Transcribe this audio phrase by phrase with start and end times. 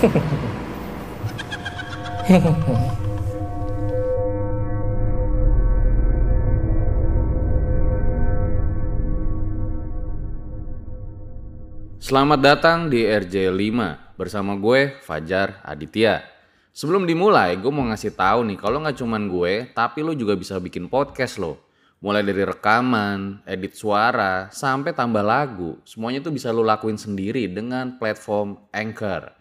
[0.00, 0.16] Selamat
[12.40, 16.24] datang di RJ5 bersama gue Fajar Aditya.
[16.72, 20.56] Sebelum dimulai, gue mau ngasih tahu nih kalau nggak cuman gue, tapi lo juga bisa
[20.56, 21.60] bikin podcast lo.
[22.00, 28.00] Mulai dari rekaman, edit suara, sampai tambah lagu, semuanya tuh bisa lo lakuin sendiri dengan
[28.00, 29.39] platform Anchor.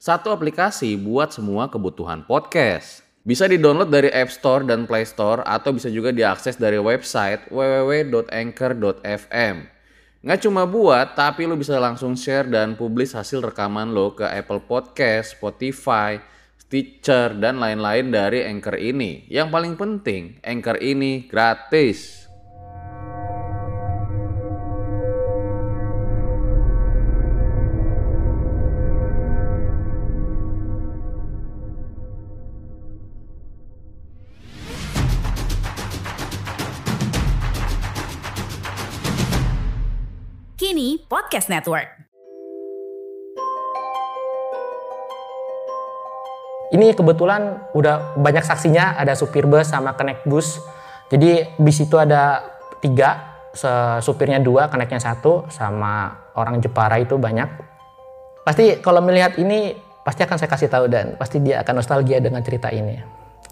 [0.00, 3.04] Satu aplikasi buat semua kebutuhan podcast.
[3.20, 9.56] Bisa di-download dari App Store dan Play Store atau bisa juga diakses dari website www.anchor.fm.
[10.24, 14.64] Nggak cuma buat, tapi lo bisa langsung share dan publish hasil rekaman lo ke Apple
[14.64, 16.16] Podcast, Spotify,
[16.56, 19.28] Stitcher, dan lain-lain dari Anchor ini.
[19.28, 22.19] Yang paling penting, Anchor ini gratis.
[40.80, 41.92] Kini Podcast Network.
[46.72, 50.56] Ini kebetulan udah banyak saksinya, ada supir bus sama connect bus.
[51.12, 52.48] Jadi bis itu ada
[52.80, 53.28] tiga,
[54.00, 57.60] supirnya dua, connectnya satu, sama orang Jepara itu banyak.
[58.48, 62.40] Pasti kalau melihat ini, pasti akan saya kasih tahu dan pasti dia akan nostalgia dengan
[62.40, 62.96] cerita ini.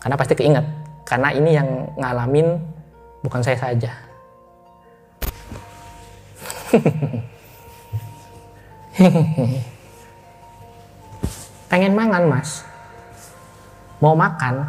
[0.01, 0.65] Karena pasti keinget,
[1.05, 2.57] karena ini yang ngalamin
[3.21, 4.08] bukan saya saja.
[11.69, 12.65] Pengen mangan mas,
[14.01, 14.65] mau makan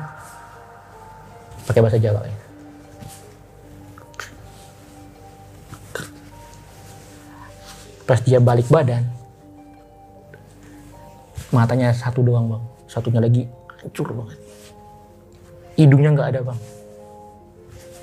[1.67, 2.38] pakai bahasa Jawa ya.
[8.09, 9.05] Pas dia balik badan,
[11.53, 13.45] matanya satu doang bang, satunya lagi
[13.80, 14.39] hancur banget.
[15.77, 16.59] Hidungnya nggak ada bang,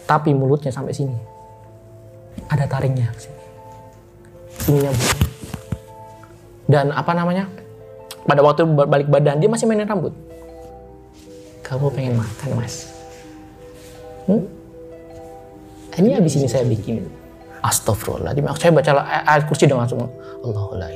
[0.07, 1.19] tapi mulutnya sampai sini,
[2.47, 3.11] ada taringnya.
[4.67, 4.91] Ininya.
[6.67, 7.47] Dan apa namanya?
[8.27, 10.11] Pada waktu balik badan dia masih mainin rambut
[11.67, 12.95] kamu pengen makan mas
[14.31, 14.43] hmm?
[15.99, 17.03] ini habis ini saya bikin
[17.67, 18.91] Astagfirullahaladzim saya baca
[19.27, 20.07] ayat kursi dengan langsung
[20.47, 20.87] Allahu la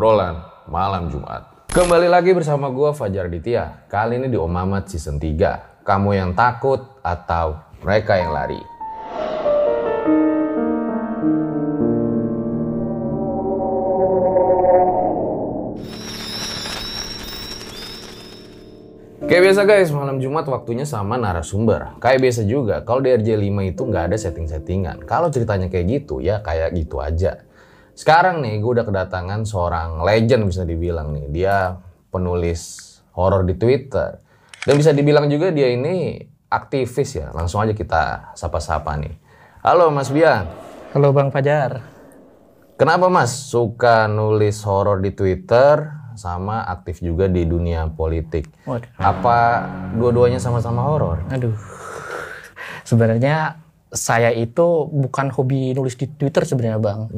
[0.00, 1.68] obrolan malam Jumat.
[1.68, 3.84] Kembali lagi bersama gue Fajar Ditya.
[3.84, 5.84] Kali ini di Om Mamat season 3.
[5.84, 8.56] Kamu yang takut atau mereka yang lari.
[19.28, 22.00] Kayak biasa guys, malam Jumat waktunya sama narasumber.
[22.00, 25.04] Kayak biasa juga, kalau di RJ5 itu nggak ada setting-settingan.
[25.04, 27.49] Kalau ceritanya kayak gitu, ya kayak gitu aja.
[28.00, 31.28] Sekarang nih, gue udah kedatangan seorang legend bisa dibilang nih.
[31.28, 31.76] Dia
[32.08, 34.16] penulis horor di Twitter.
[34.64, 36.16] Dan bisa dibilang juga dia ini
[36.48, 37.28] aktivis ya.
[37.36, 39.12] Langsung aja kita sapa-sapa nih.
[39.60, 40.48] Halo Mas Bian.
[40.96, 41.84] Halo Bang Fajar
[42.80, 48.48] Kenapa Mas suka nulis horor di Twitter sama aktif juga di dunia politik?
[48.64, 48.88] Waduh.
[48.96, 51.20] Apa dua-duanya sama-sama horor?
[51.28, 51.52] Aduh
[52.88, 53.60] sebenarnya
[53.92, 57.12] saya itu bukan hobi nulis di Twitter sebenarnya Bang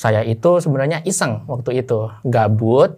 [0.00, 2.08] saya itu sebenarnya iseng waktu itu.
[2.24, 2.96] Gabut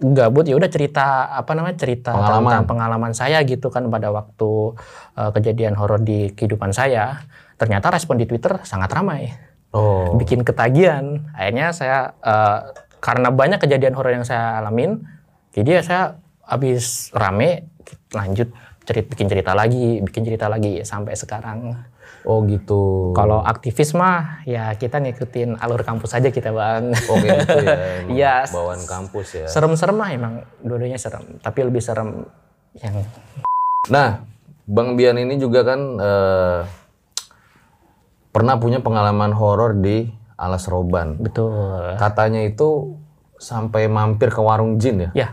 [0.00, 2.40] gabut ya udah cerita apa namanya cerita Pengalaman.
[2.48, 3.12] tentang pengalaman.
[3.12, 4.72] saya gitu kan pada waktu
[5.12, 7.22] uh, kejadian horor di kehidupan saya.
[7.60, 9.28] Ternyata respon di Twitter sangat ramai.
[9.76, 11.28] Oh, bikin ketagihan.
[11.36, 15.00] Akhirnya saya uh, karena banyak kejadian horor yang saya alamin
[15.56, 16.02] jadi ya saya
[16.44, 17.66] habis rame
[18.12, 18.52] lanjut
[18.84, 21.74] cerit bikin cerita lagi bikin cerita lagi sampai sekarang
[22.24, 23.12] oh gitu.
[23.16, 27.78] kalau aktivis mah ya kita ngikutin alur kampus aja kita bang Oh gitu ya.
[28.16, 28.34] Iya.
[28.50, 29.46] Bawaan kampus ya.
[29.48, 32.26] serem-serem mah emang dua-duanya serem tapi lebih serem
[32.76, 33.02] yang
[33.88, 34.22] Nah,
[34.68, 36.60] Bang Bian ini juga kan eh,
[38.30, 40.06] pernah punya pengalaman horor di
[40.36, 41.16] Alas Roban.
[41.18, 42.96] betul Katanya itu
[43.40, 45.10] sampai mampir ke warung jin ya.
[45.16, 45.28] ya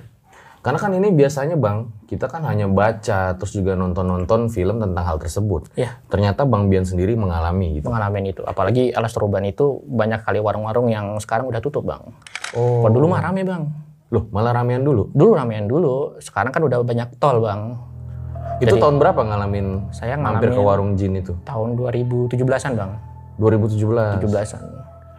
[0.68, 5.16] Karena kan ini biasanya Bang, kita kan hanya baca terus juga nonton-nonton film tentang hal
[5.16, 5.72] tersebut.
[5.74, 7.88] ya Ternyata Bang Bian sendiri mengalami gitu.
[7.88, 12.04] pengalaman itu apalagi alas Roban itu banyak kali warung-warung yang sekarang udah tutup bang
[12.50, 12.80] Oh.
[12.80, 13.64] kalau dulu mah rame bang
[14.08, 15.08] Loh, malah ramean dulu.
[15.10, 17.75] dulu ramean dulu sekarang kan udah banyak tol bang
[18.58, 21.31] Itu Jadi- tahun berapa ngalamin Saya mampir ke ngalamin- warung jin itu?
[21.44, 22.92] tahun 2017-an bang
[23.38, 24.20] 2017.
[24.20, 24.62] 17-an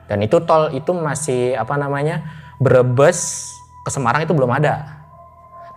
[0.05, 2.25] Dan itu tol itu masih apa namanya
[2.59, 3.47] Brebes
[3.81, 4.98] ke Semarang itu belum ada.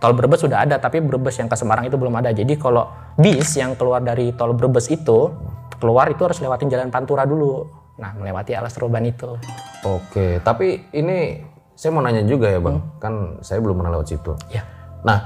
[0.02, 2.34] Tol Brebes sudah ada, tapi Brebes yang ke Semarang itu belum ada.
[2.34, 5.30] Jadi kalau bis yang keluar dari tol Brebes itu
[5.78, 7.70] keluar itu harus lewatin jalan Pantura dulu.
[8.02, 9.38] Nah, melewati alas roban itu.
[9.86, 11.38] Oke, tapi ini
[11.78, 14.32] saya mau nanya juga ya bang, kan saya belum pernah lewat situ.
[14.50, 14.66] Ya.
[15.06, 15.18] Nah,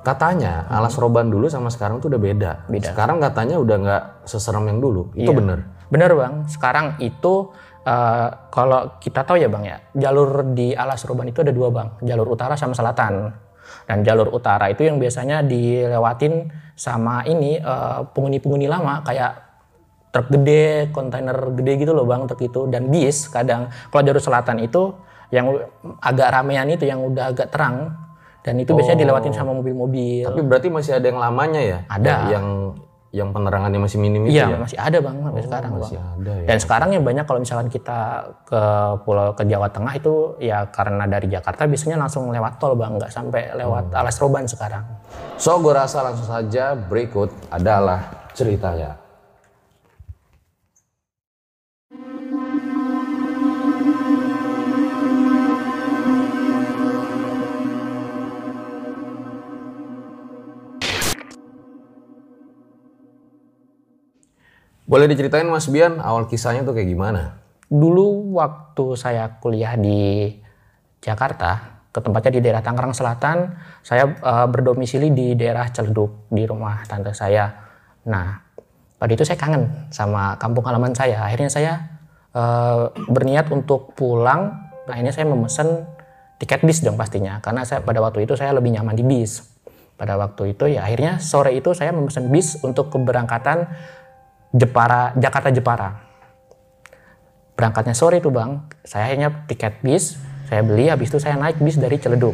[0.00, 2.52] katanya alas roban dulu sama sekarang tuh udah beda.
[2.64, 2.96] Beda.
[2.96, 5.12] Sekarang katanya udah nggak seserem yang dulu.
[5.12, 5.36] Itu Iya.
[5.36, 5.58] bener.
[5.92, 7.52] Bener bang, sekarang itu
[7.88, 11.88] eh, kalau kita tahu ya bang ya, jalur di alas roban itu ada dua bang,
[12.04, 13.47] jalur utara sama selatan.
[13.88, 16.48] Dan jalur utara itu yang biasanya dilewatin
[16.78, 19.32] sama ini eh, penghuni-penghuni lama kayak
[20.08, 23.68] truk gede, kontainer gede gitu loh bang, truk itu dan bis kadang.
[23.92, 24.96] Kalau jalur selatan itu
[25.28, 25.52] yang
[26.00, 27.92] agak ramean itu yang udah agak terang
[28.40, 30.24] dan itu biasanya dilewatin sama mobil-mobil.
[30.24, 31.78] Tapi berarti masih ada yang lamanya ya?
[31.84, 32.14] Ada.
[32.32, 32.46] Yang
[33.08, 34.58] yang penerangannya masih minim itu Iya ya?
[34.60, 35.80] masih ada bang sampai sekarang bang.
[35.80, 36.46] Masih ada ya.
[36.46, 37.98] Dan sekarang yang banyak kalau misalkan kita
[38.44, 38.60] ke
[39.02, 43.08] pulau ke Jawa Tengah itu ya karena dari Jakarta biasanya langsung lewat tol bang, nggak
[43.08, 43.96] sampai lewat Hmm.
[43.96, 44.84] alas roban sekarang.
[45.36, 49.07] So, gue rasa langsung saja berikut adalah ceritanya.
[64.88, 67.36] Boleh diceritain Mas Bian awal kisahnya tuh kayak gimana?
[67.68, 70.32] Dulu waktu saya kuliah di
[71.04, 73.52] Jakarta, ke tempatnya di daerah Tangerang Selatan,
[73.84, 77.52] saya eh, berdomisili di daerah Celeduk di rumah tante saya.
[78.08, 78.40] Nah,
[78.96, 81.20] pada itu saya kangen sama kampung halaman saya.
[81.20, 81.72] Akhirnya saya
[82.32, 84.72] eh, berniat untuk pulang.
[84.88, 85.84] Nah, ini saya memesan
[86.40, 89.44] tiket bis dong pastinya, karena saya pada waktu itu saya lebih nyaman di bis.
[89.98, 93.66] Pada waktu itu ya akhirnya sore itu saya memesan bis untuk keberangkatan
[94.52, 95.88] Jepara Jakarta Jepara.
[97.58, 98.64] Berangkatnya sore itu bang.
[98.86, 100.16] Saya akhirnya tiket bis
[100.48, 102.32] saya beli habis itu saya naik bis dari Ciledug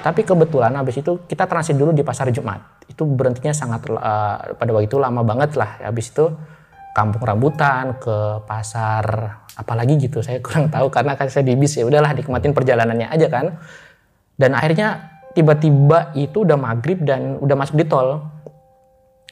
[0.00, 2.84] tapi kebetulan habis itu kita transit dulu di pasar Jumat.
[2.88, 5.80] Itu berhentinya sangat eh, pada waktu itu lama banget lah.
[5.84, 6.32] Habis itu
[6.96, 9.04] kampung rambutan ke pasar
[9.54, 13.26] apalagi gitu saya kurang tahu karena kan saya di bis ya udahlah nikmatin perjalanannya aja
[13.30, 13.58] kan
[14.40, 18.24] dan akhirnya tiba-tiba itu udah maghrib dan udah masuk di tol.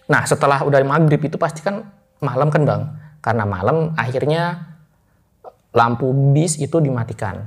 [0.08, 1.84] Nah setelah udah maghrib itu pasti kan
[2.22, 2.82] malam kan bang.
[3.18, 4.68] Karena malam akhirnya
[5.74, 7.40] lampu bis itu dimatikan.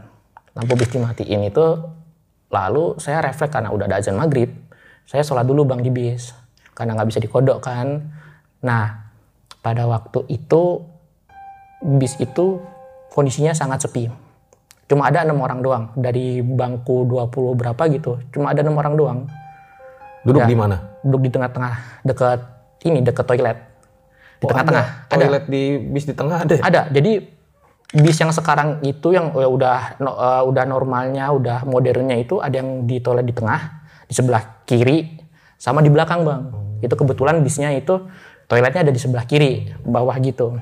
[0.58, 1.66] Lampu bis dimatiin itu
[2.52, 4.52] lalu saya refleks karena udah ada azan maghrib.
[5.08, 6.36] Saya sholat dulu bang di bis.
[6.76, 8.10] Karena nggak bisa dikodok kan.
[8.66, 9.01] Nah
[9.62, 10.82] pada waktu itu
[11.82, 12.62] bis itu
[13.10, 14.10] kondisinya sangat sepi
[14.86, 19.20] cuma ada enam orang doang dari bangku 20 berapa gitu cuma ada enam orang doang
[20.22, 20.46] Duduk Ya.
[20.46, 20.78] di mana?
[21.02, 22.40] duduk di tengah-tengah dekat
[22.84, 23.58] ini dekat toilet
[24.38, 25.18] di Oh, tengah-tengah ada.
[25.18, 26.54] Toilet di bis di tengah ada.
[26.54, 26.62] ya?
[26.62, 27.26] ada jadi
[27.92, 32.54] bis yang sekarang itu yang ya udah no- eh, udah normalnya udah modernnya itu ada
[32.54, 35.18] yang di toilet di tengah di sebelah kiri
[35.56, 36.42] sama di belakang bang
[36.80, 38.06] itu kebetulan bisnya itu
[38.52, 40.60] toiletnya ada di sebelah kiri bawah gitu.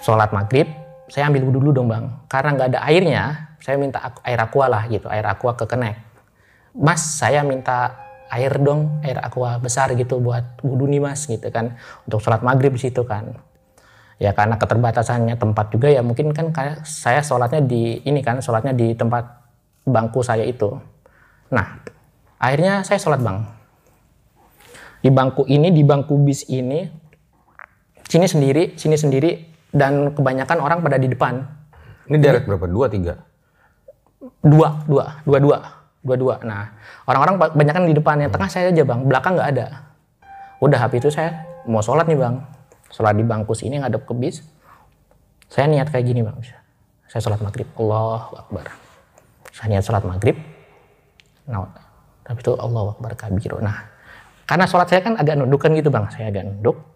[0.00, 0.64] Sholat maghrib
[1.12, 2.08] saya ambil wudhu dulu dong bang.
[2.32, 3.24] Karena nggak ada airnya
[3.60, 6.00] saya minta air aqua lah gitu air aqua ke kenek.
[6.72, 11.76] Mas saya minta air dong air aqua besar gitu buat wudhu nih mas gitu kan.
[12.08, 13.36] Untuk sholat maghrib di situ kan.
[14.16, 16.56] Ya karena keterbatasannya tempat juga ya mungkin kan
[16.88, 19.44] saya sholatnya di ini kan sholatnya di tempat
[19.84, 20.72] bangku saya itu.
[21.52, 21.84] Nah
[22.40, 23.44] akhirnya saya sholat bang.
[25.00, 26.99] Di bangku ini di bangku bis ini
[28.10, 29.30] sini sendiri sini sendiri
[29.70, 31.46] dan kebanyakan orang pada di depan.
[32.10, 32.66] Ini deret berapa?
[32.66, 33.14] Dua, tiga?
[34.42, 35.58] dua dua dua dua
[36.02, 36.34] dua dua.
[36.42, 36.74] Nah
[37.06, 38.16] orang-orang ba- banyak kan di depan.
[38.18, 39.00] Yang tengah saya aja bang.
[39.06, 39.66] Belakang nggak ada.
[40.58, 42.34] Udah habis itu saya mau sholat nih bang.
[42.90, 44.42] Sholat di bangku sini ngadep ke bis.
[45.46, 46.36] Saya niat kayak gini bang.
[47.06, 47.70] Saya sholat maghrib.
[47.78, 48.66] Allah akbar.
[49.54, 50.36] Saya niat sholat maghrib.
[51.46, 51.70] Nah
[52.26, 53.90] habis itu Allah akbar kabiro nah
[54.46, 56.10] karena sholat saya kan agak nundukan gitu bang.
[56.10, 56.89] Saya agak nunduk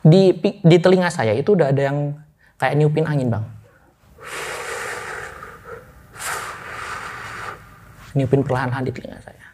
[0.00, 0.32] di
[0.64, 2.16] di telinga saya itu udah ada yang
[2.56, 3.44] kayak niupin angin bang
[8.14, 9.44] niupin perlahan-lahan di telinga saya.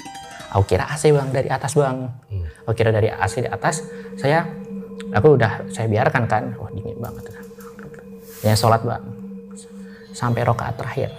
[0.54, 2.08] Aku kira AC bang dari atas bang.
[2.64, 3.84] Aku kira dari AC di atas.
[4.16, 4.46] Saya,
[5.12, 6.56] aku udah saya biarkan kan.
[6.56, 7.34] Wah dingin banget.
[8.40, 9.04] Ya sholat bang.
[10.16, 11.12] Sampai rokaat terakhir.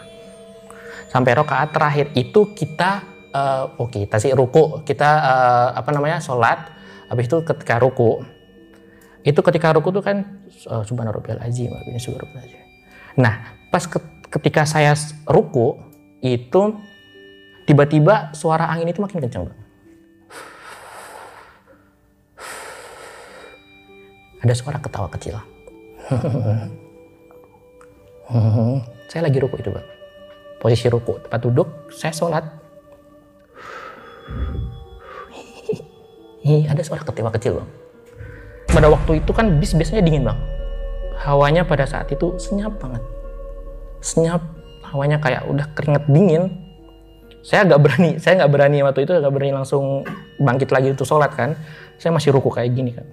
[1.08, 4.82] Sampai rokaat terakhir itu kita, eh, oh kita sih ruku.
[4.82, 6.74] Kita eh, apa namanya sholat.
[7.08, 8.26] Habis itu ketika ruku.
[9.28, 11.68] Itu ketika ruku itu kan eh, uh, subhanarabbil azim.
[13.20, 14.00] Nah, pas ke,
[14.32, 14.96] ketika saya
[15.28, 15.76] ruku
[16.24, 16.80] itu
[17.68, 19.60] tiba-tiba suara angin itu makin kencang bang
[24.48, 25.36] Ada suara ketawa kecil.
[29.12, 29.84] saya lagi ruku itu, Bang.
[30.62, 32.46] Posisi ruku, tempat duduk, saya sholat.
[36.48, 37.70] ada suara ketawa kecil, Bang.
[38.78, 40.38] Pada waktu itu kan bis biasanya dingin bang.
[41.18, 43.02] Hawanya pada saat itu senyap banget.
[44.06, 44.38] Senyap,
[44.86, 46.54] hawanya kayak udah keringet dingin.
[47.42, 50.06] Saya nggak berani, saya nggak berani waktu itu nggak berani langsung
[50.38, 51.58] bangkit lagi untuk sholat kan.
[51.98, 53.08] Saya masih ruku kayak gini kan.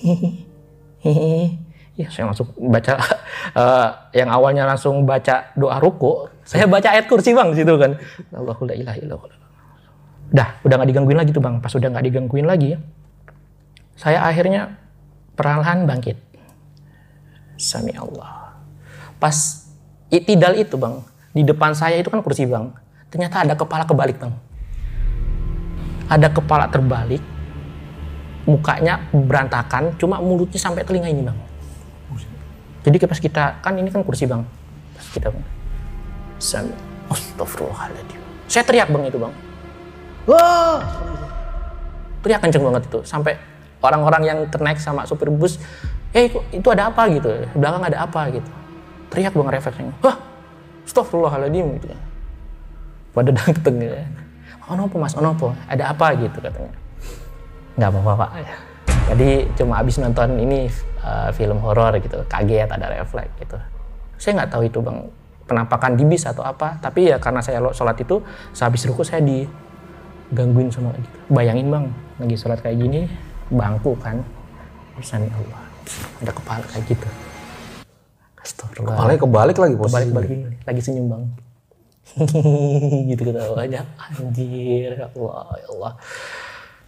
[2.00, 2.96] ya saya langsung baca
[3.52, 8.00] uh, yang awalnya langsung baca doa ruku, saya baca ayat kursi bang di situ kan.
[8.32, 9.36] Allahu la ilaha illallah.
[10.32, 11.60] Dah, udah nggak digangguin lagi tuh bang.
[11.60, 12.80] Pas udah nggak digangguin lagi,
[14.02, 14.74] saya akhirnya
[15.38, 16.18] perlahan bangkit.
[17.54, 18.58] Sami Allah.
[19.22, 19.62] Pas
[20.10, 20.98] itidal itu bang,
[21.30, 22.74] di depan saya itu kan kursi bang.
[23.14, 24.34] Ternyata ada kepala kebalik bang.
[26.10, 27.22] Ada kepala terbalik,
[28.42, 31.38] mukanya berantakan, cuma mulutnya sampai telinga ini bang.
[32.82, 34.42] Jadi pas kita, kan ini kan kursi bang.
[34.98, 35.46] Pas kita bang.
[36.42, 36.74] Sami.
[37.06, 38.18] Astagfirullahaladzim.
[38.50, 39.34] Saya teriak bang itu bang.
[40.26, 40.82] Wah!
[42.26, 42.98] Teriak kenceng banget itu.
[43.06, 43.38] Sampai
[43.82, 45.58] orang-orang yang ternaik sama supir bus,
[46.14, 48.50] eh itu ada apa gitu, belakang ada apa gitu.
[49.12, 50.16] Teriak bang refleksnya, wah,
[50.86, 51.86] astagfirullahaladzim gitu.
[53.12, 53.96] Pada dateng gitu.
[54.70, 56.72] Oh nopo mas, oh nopo, ada apa gitu katanya.
[57.76, 58.30] Nggak apa-apa pak.
[59.12, 60.70] Jadi cuma abis nonton ini
[61.02, 63.58] uh, film horor gitu, kaget ada refleks gitu.
[64.16, 64.98] Saya nggak tahu itu bang
[65.42, 68.22] penampakan di bis atau apa, tapi ya karena saya sholat itu,
[68.54, 71.18] sehabis ruku saya digangguin sama gitu.
[71.28, 71.84] Bayangin bang,
[72.22, 73.10] lagi sholat kayak gini,
[73.52, 74.16] bangku kan.
[74.96, 75.62] Bersani Allah.
[76.24, 77.08] Ada kepala kayak gitu.
[78.42, 78.96] Astagfirullah.
[78.98, 80.02] Kepalanya kebalik lagi posisinya.
[80.02, 81.24] kebalik balik ini lagi senyum bang.
[83.08, 85.92] Gitu ketawanya anjir ya Allah ya Allah.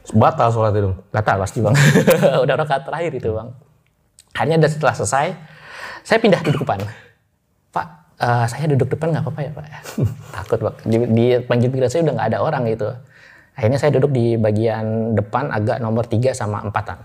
[0.05, 0.93] Batal sholat itu.
[1.15, 1.75] batal pasti bang.
[2.45, 3.49] Udah rakaat terakhir itu bang.
[4.35, 5.27] Akhirnya udah setelah selesai
[6.03, 6.83] saya pindah duduk depan.
[7.71, 7.87] Pak
[8.19, 9.65] eh, saya duduk depan nggak apa-apa ya pak?
[10.35, 10.75] Takut pak.
[10.83, 11.25] Di, di
[11.71, 12.91] pikiran saya udah nggak ada orang gitu
[13.55, 16.99] akhirnya saya duduk di bagian depan agak nomor 3 sama empatan.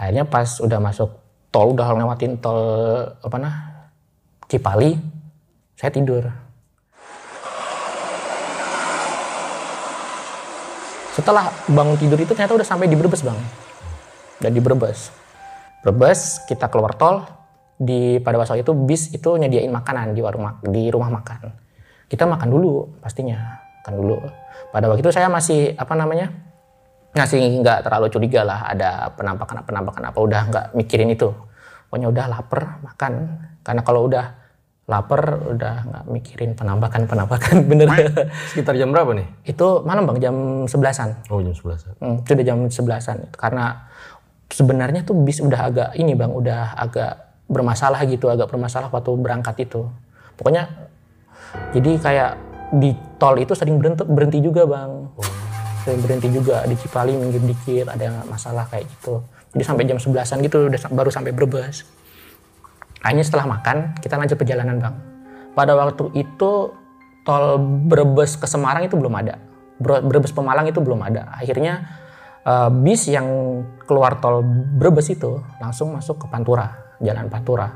[0.00, 1.12] Akhirnya pas udah masuk
[1.52, 2.60] tol udah lewatin tol
[3.20, 3.54] apa nah
[4.50, 4.98] Cipali
[5.78, 6.26] saya tidur.
[11.14, 13.38] Setelah bangun tidur itu ternyata udah sampai di Brebes bang.
[14.40, 15.12] Dan di Brebes.
[15.86, 17.22] Brebes kita keluar tol
[17.78, 21.52] di pada waktu itu bis itu nyediain makanan di warung di rumah makan.
[22.10, 23.38] Kita makan dulu pastinya.
[23.80, 24.16] Makan dulu
[24.70, 26.30] pada waktu itu saya masih apa namanya
[27.10, 30.18] ngasih nggak terlalu curiga lah ada penampakan penampakan apa.
[30.22, 31.30] Udah nggak mikirin itu.
[31.90, 33.12] Pokoknya udah lapar makan.
[33.66, 34.26] Karena kalau udah
[34.86, 37.62] lapar udah nggak mikirin penampakan penampakan.
[37.70, 37.90] Bener.
[38.50, 39.26] Sekitar jam berapa nih?
[39.46, 40.36] itu malam bang jam
[40.70, 41.18] sebelasan.
[41.30, 43.18] Oh jam 11 Hmm, itu udah jam sebelasan.
[43.34, 43.90] Karena
[44.50, 49.66] sebenarnya tuh bis udah agak ini bang udah agak bermasalah gitu agak bermasalah waktu berangkat
[49.66, 49.90] itu.
[50.38, 50.70] Pokoknya
[51.74, 52.32] jadi kayak
[52.70, 55.10] di tol itu sering berhenti, berhenti juga bang.
[55.82, 59.24] Sering berhenti juga di Cipali minggir dikit ada yang masalah kayak gitu.
[59.50, 61.82] Jadi sampai jam sebelasan gitu udah baru sampai Brebes.
[63.02, 64.94] Akhirnya setelah makan kita lanjut perjalanan bang.
[65.56, 66.50] Pada waktu itu
[67.26, 67.44] tol
[67.90, 69.40] Brebes ke Semarang itu belum ada.
[69.80, 71.32] Bre- Brebes Pemalang itu belum ada.
[71.34, 71.88] Akhirnya
[72.44, 73.26] eh, bis yang
[73.88, 77.68] keluar tol Brebes itu langsung masuk ke Pantura jalan Pantura.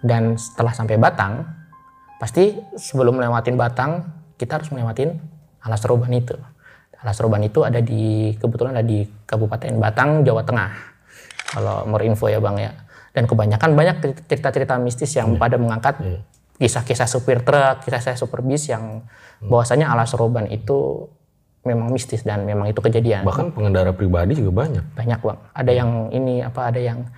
[0.00, 1.44] Dan setelah sampai Batang
[2.20, 4.04] pasti sebelum melewatin Batang
[4.36, 5.16] kita harus melewatin
[5.64, 6.36] Alas Roban itu.
[7.00, 10.70] Alas Roban itu ada di kebetulan ada di Kabupaten Batang Jawa Tengah.
[11.56, 12.72] Kalau mau info ya bang ya.
[13.10, 13.96] Dan kebanyakan banyak
[14.28, 15.98] cerita-cerita mistis yang pada mengangkat
[16.60, 19.02] kisah-kisah supir truk kisah-kisah supir bis yang
[19.40, 21.08] bahwasanya Alas Roban itu
[21.64, 23.24] memang mistis dan memang itu kejadian.
[23.24, 24.84] Bahkan pengendara pribadi juga banyak.
[24.92, 25.38] banyak bang.
[25.56, 27.08] Ada yang ini apa ada yang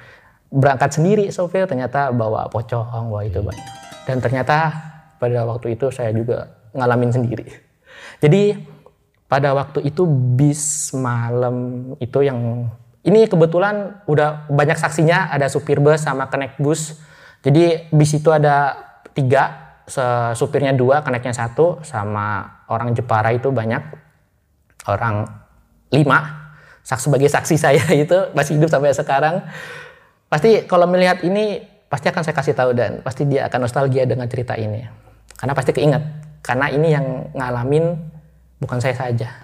[0.53, 4.59] berangkat sendiri sopir ternyata bawa pocong bawa itu banyak dan ternyata
[5.23, 7.47] pada waktu itu saya juga ngalamin sendiri.
[8.19, 8.59] Jadi
[9.31, 10.03] pada waktu itu
[10.35, 12.67] bis malam itu yang
[13.07, 16.99] ini kebetulan udah banyak saksinya ada supir bus sama kenek bus.
[17.47, 18.75] Jadi bis itu ada
[19.15, 19.79] tiga
[20.35, 23.83] supirnya dua keneknya satu sama orang Jepara itu banyak.
[24.91, 25.31] Orang
[25.95, 26.51] lima
[26.83, 29.47] sak sebagai saksi saya itu masih hidup sampai sekarang.
[30.27, 34.25] Pasti kalau melihat ini pasti akan saya kasih tahu dan pasti dia akan nostalgia dengan
[34.25, 35.12] cerita ini
[35.43, 36.03] karena pasti keinget
[36.39, 37.99] karena ini yang ngalamin
[38.63, 39.43] bukan saya saja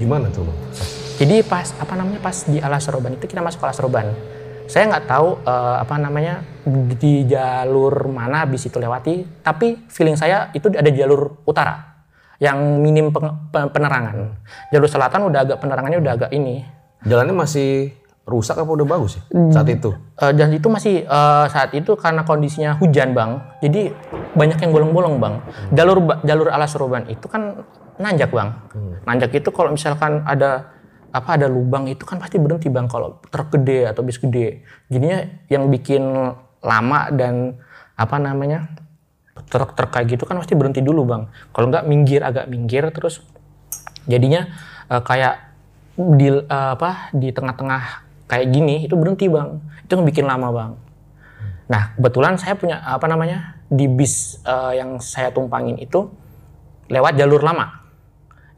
[0.00, 0.58] Gimana tuh bang?
[1.20, 4.08] Jadi pas apa namanya pas di Alas Roban itu kita masuk Alas Roban.
[4.64, 6.40] Saya nggak tahu eh, apa namanya
[6.96, 11.92] di jalur mana bis itu lewati, tapi feeling saya itu ada di jalur utara.
[12.40, 13.12] yang minim
[13.52, 14.32] penerangan.
[14.72, 16.64] Jalur selatan udah agak penerangannya udah agak ini.
[17.04, 17.99] Jalannya masih
[18.30, 19.90] rusak apa udah bagus ya saat itu?
[20.22, 23.90] Eh, dan itu masih eh, saat itu karena kondisinya hujan bang, jadi
[24.38, 25.34] banyak yang bolong-bolong bang.
[25.74, 27.66] Jalur ba- jalur alas roban itu kan
[27.98, 28.54] nanjak bang.
[29.04, 30.70] Nanjak itu kalau misalkan ada
[31.10, 34.62] apa ada lubang itu kan pasti berhenti bang kalau truk gede atau bis gede.
[34.86, 36.02] Jadinya yang bikin
[36.62, 37.58] lama dan
[37.98, 38.70] apa namanya
[39.50, 41.26] truk-truk kayak gitu kan pasti berhenti dulu bang.
[41.50, 43.20] Kalau nggak minggir agak minggir terus
[44.06, 44.46] jadinya
[44.86, 45.34] eh, kayak
[45.98, 49.58] di eh, apa di tengah-tengah kayak gini itu berhenti bang.
[49.82, 50.72] Itu yang bikin lama bang.
[51.66, 56.06] Nah kebetulan saya punya apa namanya di bis eh, yang saya tumpangin itu
[56.86, 57.82] lewat jalur lama.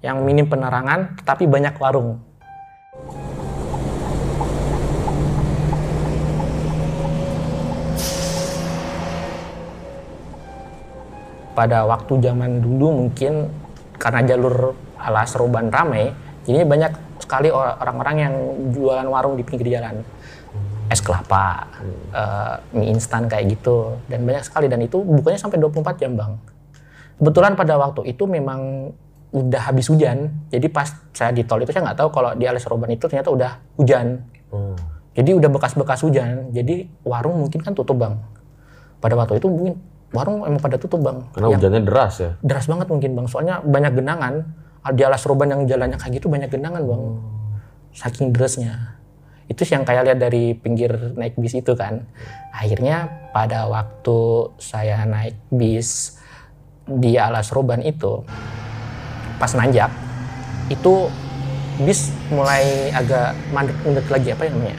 [0.05, 2.21] Yang minim penerangan tetapi banyak warung.
[11.53, 13.49] Pada waktu zaman dulu mungkin
[14.01, 16.11] karena jalur alas roban ramai
[16.43, 18.35] jadi banyak sekali or- orang-orang yang
[18.75, 20.03] jualan warung di pinggir jalan.
[20.91, 21.71] Es kelapa
[22.13, 24.67] eh, mie instan kayak gitu dan banyak sekali.
[24.67, 26.33] Dan itu bukanya sampai 24 jam bang.
[27.17, 28.91] Kebetulan pada waktu itu memang
[29.33, 30.29] udah habis hujan.
[30.51, 33.31] Jadi pas saya di tol itu saya nggak tahu kalau di alas roban itu ternyata
[33.31, 34.21] udah hujan.
[34.53, 34.77] Oh.
[35.17, 36.53] jadi udah bekas-bekas hujan.
[36.53, 38.21] Jadi warung mungkin kan tutup bang.
[39.01, 39.81] Pada waktu itu mungkin
[40.13, 41.25] warung emang pada tutup bang.
[41.33, 42.31] Karena Yang- hujannya deras ya.
[42.45, 43.27] deras banget mungkin bang.
[43.29, 44.35] Soalnya banyak genangan
[44.91, 47.05] di alas roban yang jalannya kayak gitu banyak genangan bang.
[47.95, 48.99] Saking derasnya
[49.53, 52.09] itu sih yang kayak lihat dari pinggir naik bis itu kan.
[52.51, 56.19] Akhirnya pada waktu saya naik bis
[56.89, 58.27] di alas roban itu
[59.39, 59.91] pas nanjak
[60.67, 61.07] itu
[61.83, 64.79] bis mulai agak mandek mandek lagi apa yang namanya?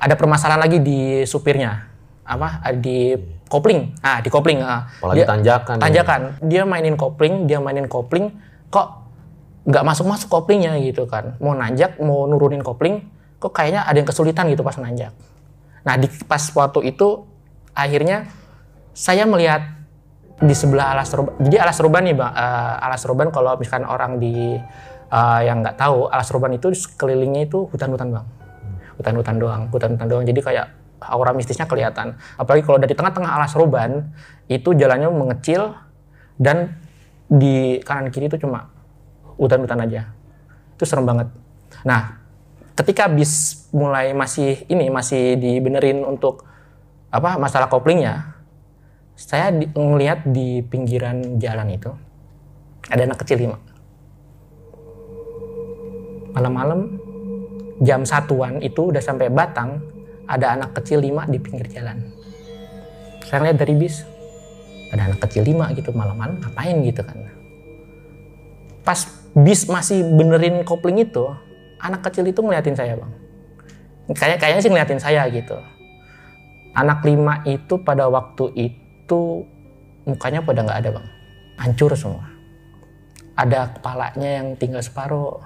[0.00, 1.84] Ada permasalahan lagi di supirnya.
[2.24, 2.64] Apa?
[2.80, 3.18] Di
[3.50, 3.92] kopling.
[4.00, 4.88] Ah di kopling ah.
[4.88, 5.76] Apalagi Dia- tanjakan.
[5.76, 5.82] ya.
[5.84, 6.20] tanjakan.
[6.48, 8.32] Dia mainin kopling dia mainin kopling
[8.70, 9.00] kok
[9.66, 11.36] nggak masuk masuk koplingnya gitu kan.
[11.42, 13.04] Mau nanjak mau nurunin kopling
[13.36, 15.12] kok kayaknya ada yang kesulitan gitu pas nanjak.
[15.84, 17.24] Nah di pas waktu itu
[17.76, 18.30] akhirnya
[18.96, 19.80] saya melihat
[20.40, 22.32] di sebelah alas roban jadi alas roban nih bang.
[22.32, 24.56] Eh, alas roban kalau misalkan orang di
[25.10, 28.26] eh, yang nggak tahu alas roban itu sekelilingnya itu hutan-hutan bang.
[28.96, 30.24] Hutan-hutan doang hutan-hutan doang.
[30.24, 30.66] Jadi kayak
[31.00, 32.16] aura mistisnya kelihatan.
[32.36, 34.12] Apalagi kalau dari tengah-tengah alas roban
[34.52, 35.72] itu jalannya mengecil
[36.36, 36.76] dan
[37.30, 38.66] di kanan kiri itu cuma
[39.38, 40.10] hutan-hutan aja.
[40.74, 41.30] Itu serem banget.
[41.86, 42.18] Nah
[42.74, 46.42] ketika bis mulai masih ini masih dibenerin untuk
[47.10, 48.38] apa masalah koplingnya
[49.18, 49.68] saya di,
[50.30, 51.90] di pinggiran jalan itu
[52.88, 53.58] ada anak kecil lima
[56.32, 56.96] malam-malam
[57.84, 59.80] jam satuan itu udah sampai Batang
[60.30, 62.06] ada anak kecil lima di pinggir jalan.
[63.26, 64.06] Saya lihat dari bis
[64.90, 67.18] ada anak kecil lima gitu malam-malam ngapain gitu kan?
[68.82, 71.30] Pas bis masih benerin kopling itu
[71.78, 73.12] anak kecil itu ngeliatin saya bang.
[74.14, 75.56] Kayak kayaknya sih ngeliatin saya gitu.
[76.74, 79.46] Anak lima itu pada waktu itu
[80.06, 81.06] mukanya pada nggak ada bang.
[81.60, 82.26] Hancur semua.
[83.38, 85.40] Ada kepalanya yang tinggal separuh.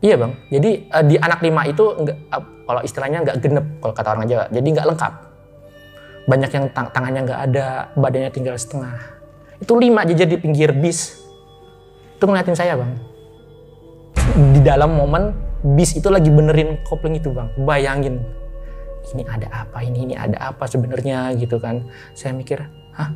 [0.00, 3.92] Iya bang, jadi eh, di anak lima itu nggak, eh, kalau istilahnya nggak genep kalau
[3.92, 5.12] kata orang Jawa, jadi nggak lengkap.
[6.30, 7.66] Banyak yang tang- tangannya nggak ada,
[7.98, 8.94] badannya tinggal setengah.
[9.58, 11.18] Itu lima jajar di pinggir bis.
[12.14, 12.92] Itu ngeliatin saya bang.
[14.54, 15.34] Di dalam momen
[15.74, 18.22] bis itu lagi benerin kopling itu bang, bayangin
[19.10, 21.82] ini ada apa ini ini ada apa sebenarnya gitu kan.
[22.14, 22.62] Saya mikir,
[22.94, 23.10] hah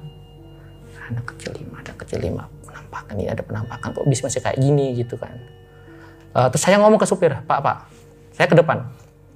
[1.06, 4.96] anak kecil lima, ada kecil lima penampakan ini ada penampakan kok bis masih kayak gini
[4.96, 5.36] gitu kan.
[6.34, 7.76] Eh, terus saya ngomong ke supir, Pak, Pak,
[8.34, 8.82] saya ke depan,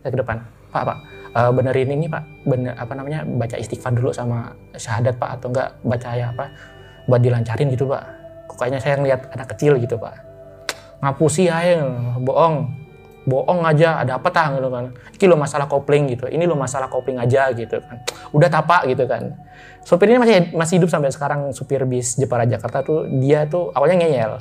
[0.02, 0.36] saya ke depan,
[0.74, 0.98] Pak, Pak,
[1.34, 5.68] eh, benerin ini Pak, bener apa namanya baca istighfar dulu sama syahadat Pak atau enggak
[5.84, 6.44] baca ya apa,
[7.08, 8.04] buat dilancarin gitu Pak.
[8.48, 10.14] Kok kayaknya saya ngeliat anak kecil gitu Pak.
[10.98, 11.86] Ngapusi aja,
[12.18, 12.74] bohong,
[13.28, 14.90] bohong aja, ada apa tah gitu kan.
[15.14, 18.02] Ini lo masalah kopling gitu, ini lo masalah kopling aja gitu kan.
[18.32, 19.36] Udah tapak gitu kan.
[19.84, 24.04] Supir ini masih masih hidup sampai sekarang supir bis Jepara Jakarta tuh dia tuh awalnya
[24.04, 24.32] ngeyel.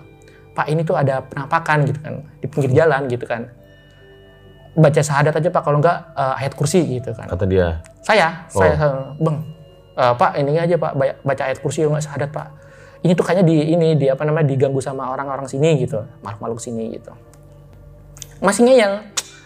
[0.58, 3.54] Pak ini tuh ada penampakan gitu kan di pinggir jalan gitu kan.
[4.78, 7.26] Baca syahadat aja Pak kalau enggak eh, ayat kursi gitu kan.
[7.26, 7.82] Kata dia.
[8.06, 8.62] Saya, Oh.
[8.62, 8.74] saya
[9.18, 9.42] Bang,
[9.98, 12.48] eh, Pak ini aja Pak ba- baca ayat kursi enggak syahadat Pak.
[13.02, 16.94] Ini tuh kayaknya di ini di apa namanya diganggu sama orang-orang sini gitu, makhluk-makhluk sini
[16.94, 17.10] gitu.
[18.38, 18.94] Masih ngeyel.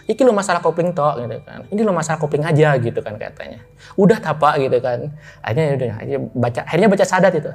[0.02, 1.62] Iki lo masalah kopling tok gitu kan.
[1.70, 3.62] Ini lo masalah kopling aja gitu kan katanya.
[3.94, 5.14] Udah tapa gitu kan.
[5.40, 7.50] Akhirnya ya udah akhirnya baca akhirnya baca syahadat itu.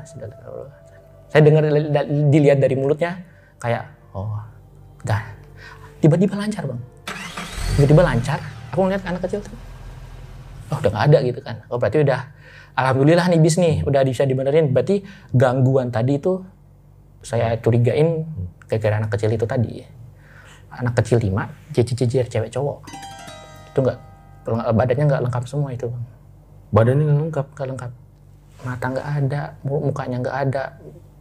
[1.27, 1.63] Saya dengar
[2.31, 3.19] dilihat dari mulutnya
[3.59, 3.83] kayak
[4.15, 4.39] oh
[5.03, 5.21] udah
[5.99, 6.79] tiba-tiba lancar bang
[7.77, 8.41] tiba-tiba lancar
[8.73, 9.53] aku ngeliat anak kecil tuh
[10.73, 12.19] oh udah nggak ada gitu kan oh berarti udah
[12.73, 16.41] alhamdulillah nih bis nih udah bisa dibenerin berarti gangguan tadi itu
[17.27, 18.23] saya curigain
[18.67, 19.81] gara-gara anak kecil itu tadi.
[20.71, 22.87] Anak kecil lima, jejer-jejer cewek cowok.
[23.73, 23.97] Itu nggak
[24.47, 26.03] badannya nggak lengkap semua itu bang.
[26.71, 27.47] Badannya nggak lengkap.
[27.55, 27.91] Nggak lengkap.
[28.63, 30.63] Mata nggak ada, mu- mukanya nggak ada,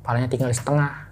[0.02, 1.05] palanya tinggal setengah.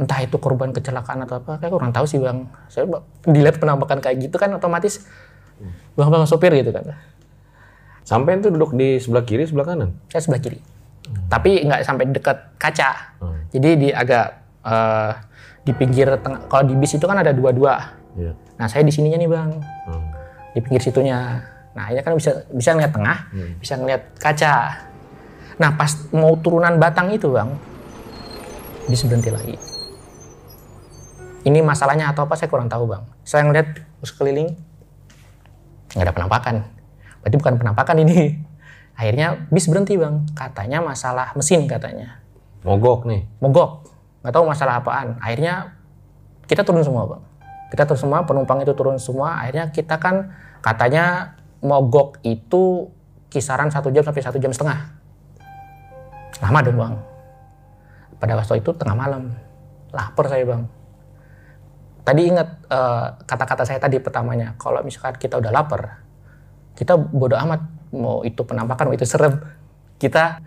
[0.00, 2.48] Entah itu korban kecelakaan atau apa, kayak kurang tahu sih bang.
[2.72, 2.88] Saya
[3.28, 5.04] dilihat penampakan kayak gitu kan otomatis
[5.92, 6.96] bang bang sopir gitu kan.
[8.00, 9.92] Sampai itu duduk di sebelah kiri, sebelah kanan.
[10.08, 10.58] Saya sebelah kiri.
[11.28, 12.90] Tapi nggak sampai dekat kaca.
[13.20, 13.44] Hmm.
[13.52, 14.26] Jadi di agak
[14.64, 15.12] eh,
[15.68, 16.48] di pinggir tengah.
[16.48, 17.92] Kalau di bis itu kan ada dua-dua.
[18.16, 18.32] Iya.
[18.56, 19.50] Nah saya di sininya nih bang,
[19.86, 20.08] Hmm.
[20.56, 21.44] di pinggir situnya.
[21.76, 23.18] Nah ini kan bisa bisa ngeliat tengah,
[23.60, 24.56] bisa ngeliat kaca.
[25.60, 27.52] Nah pas mau turunan batang itu bang,
[28.88, 29.54] bis berhenti lagi.
[31.40, 33.00] Ini masalahnya atau apa saya kurang tahu bang.
[33.24, 34.52] Saya ngeliat sekeliling
[35.96, 36.56] nggak ada penampakan.
[37.24, 38.36] Berarti bukan penampakan ini.
[39.00, 40.28] Akhirnya bis berhenti bang.
[40.36, 42.20] Katanya masalah mesin katanya.
[42.60, 43.24] Mogok nih.
[43.40, 43.88] Mogok.
[44.20, 45.16] Nggak tahu masalah apaan.
[45.24, 45.72] Akhirnya
[46.44, 47.22] kita turun semua bang.
[47.72, 49.40] Kita turun semua, penumpang itu turun semua.
[49.40, 52.92] Akhirnya kita kan katanya mogok itu
[53.32, 54.92] kisaran satu jam sampai satu jam setengah.
[56.44, 56.94] Lama dong bang.
[58.20, 59.32] Pada waktu itu tengah malam.
[59.88, 60.79] Lapar saya bang.
[62.10, 64.58] Tadi ingat eh, kata-kata saya tadi pertamanya.
[64.58, 66.02] Kalau misalkan kita udah lapar,
[66.74, 67.62] kita bodoh amat
[67.94, 69.38] mau itu penampakan mau itu serem.
[69.94, 70.42] Kita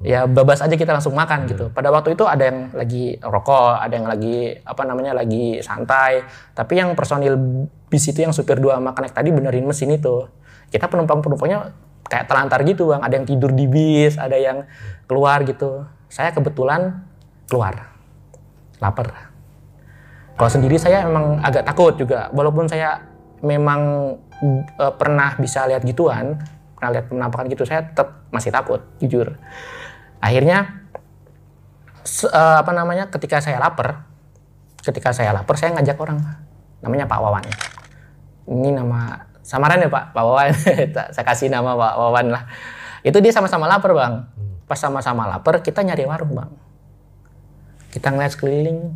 [0.00, 1.68] ya bebas aja kita langsung makan gitu.
[1.68, 6.24] Pada waktu itu ada yang lagi rokok ada yang lagi apa namanya lagi santai.
[6.56, 7.36] Tapi yang personil
[7.92, 10.24] bis itu yang supir dua connect tadi benerin mesin itu.
[10.72, 11.76] Kita penumpang penumpangnya
[12.08, 13.04] kayak telantar gitu bang.
[13.04, 14.64] Ada yang tidur di bis ada yang
[15.04, 15.84] keluar gitu.
[16.08, 17.04] Saya kebetulan
[17.52, 17.92] keluar
[18.80, 19.25] lapar
[20.36, 23.00] kalau sendiri saya emang agak takut juga, walaupun saya
[23.40, 24.12] memang
[24.76, 26.36] eh, pernah bisa lihat gituan,
[26.76, 29.40] pernah lihat penampakan gitu, saya tetap masih takut, jujur.
[30.20, 30.84] Akhirnya
[32.04, 33.08] se- eh, apa namanya?
[33.08, 34.04] Ketika saya lapar,
[34.84, 36.20] ketika saya lapar, saya ngajak orang,
[36.84, 37.44] namanya Pak Wawan.
[38.46, 40.52] Ini nama samaran ya Pak, Pak Wawan.
[41.16, 42.44] saya kasih nama Pak Wawan lah.
[43.00, 44.14] Itu dia sama-sama lapar bang.
[44.68, 46.50] Pas sama-sama lapar, kita nyari warung bang.
[47.94, 48.92] Kita ngeliat sekeliling,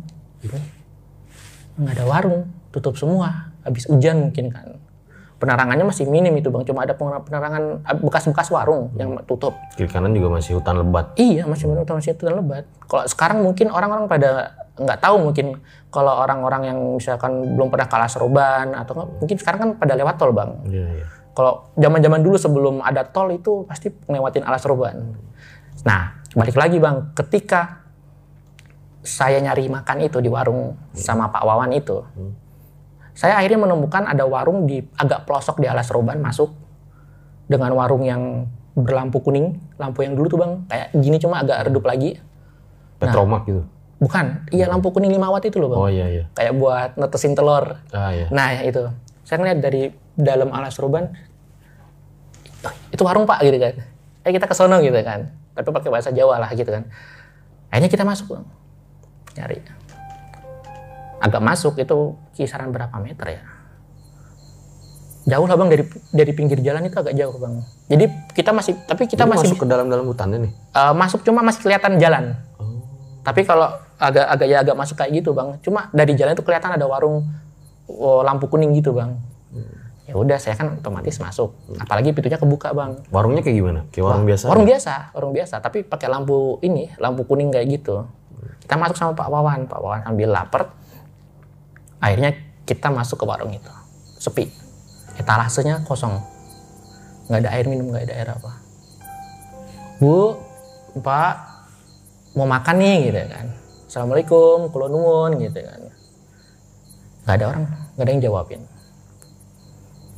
[1.81, 3.51] nggak ada warung, tutup semua.
[3.65, 4.77] Habis hujan mungkin kan.
[5.41, 9.57] Penerangannya masih minim itu bang, cuma ada pener- penerangan ah, bekas-bekas warung yang tutup.
[9.73, 11.17] Kiri kanan juga masih hutan lebat.
[11.17, 12.69] Iya masih menurut masih itu lebat.
[12.85, 15.57] Kalau sekarang mungkin orang-orang pada nggak tahu mungkin
[15.89, 20.15] kalau orang-orang yang misalkan belum pernah kalah seroban atau nggak, mungkin sekarang kan pada lewat
[20.21, 20.51] tol bang.
[20.69, 21.05] Iya, iya.
[21.33, 25.17] Kalau zaman-zaman dulu sebelum ada tol itu pasti ngelewatin alas roban.
[25.81, 27.80] Nah, balik lagi bang, ketika
[29.01, 32.05] saya nyari makan itu di warung sama Pak Wawan itu,
[33.17, 36.53] saya akhirnya menemukan ada warung di agak pelosok di alas roban masuk
[37.49, 41.83] dengan warung yang berlampu kuning, lampu yang dulu tuh bang, kayak gini cuma agak redup
[41.83, 42.15] lagi.
[43.01, 43.67] Petromak gitu.
[43.99, 46.23] Bukan, iya lampu kuning 5 watt itu loh bang, Oh iya iya.
[46.33, 47.77] kayak buat netesin telur.
[47.91, 48.31] Ah iya.
[48.31, 48.87] Nah ya itu,
[49.27, 51.11] saya ngeliat dari dalam alas roban,
[52.63, 53.75] "Oh, itu warung pak gitu kan.
[54.23, 55.29] Eh kita ke sono gitu kan.
[55.51, 56.87] Tapi pakai bahasa Jawa lah gitu kan.
[57.69, 58.45] Akhirnya kita masuk bang,
[59.37, 59.57] nyari.
[61.21, 63.41] Agak masuk itu kisaran berapa meter ya?
[65.21, 67.61] Jauh lah bang dari dari pinggir jalan itu agak jauh bang.
[67.93, 70.51] Jadi kita masih, tapi kita Jadi masih masuk ke dalam-dalam hutannya nih.
[70.51, 72.33] eh, masuk cuma masih kelihatan jalan.
[73.21, 73.69] Tapi kalau
[74.01, 77.21] agak agak ya agak masuk kayak gitu bang, cuma dari jalan itu kelihatan ada warung
[77.85, 79.13] oh, lampu kuning gitu bang.
[80.09, 81.53] Ya udah saya kan otomatis masuk.
[81.77, 82.99] Apalagi pintunya kebuka bang.
[83.13, 83.79] Warungnya kayak gimana?
[83.93, 84.45] Kayak warung biasa.
[84.49, 85.55] Warung biasa, warung biasa.
[85.61, 88.09] Tapi pakai lampu ini, lampu kuning kayak gitu.
[88.61, 90.73] Kita masuk sama Pak Wawan, Pak Wawan sambil lapar.
[92.01, 92.33] Akhirnya
[92.65, 93.73] kita masuk ke warung itu,
[94.17, 94.49] sepi.
[95.19, 96.17] Etalasenya kosong,
[97.29, 98.51] nggak ada air minum, nggak ada air apa.
[100.01, 100.39] Bu,
[100.97, 101.35] Pak,
[102.33, 103.47] mau makan nih gitu kan.
[103.85, 105.81] Assalamualaikum, kulo nuwun gitu kan.
[107.27, 108.61] Nggak ada orang, nggak ada yang jawabin.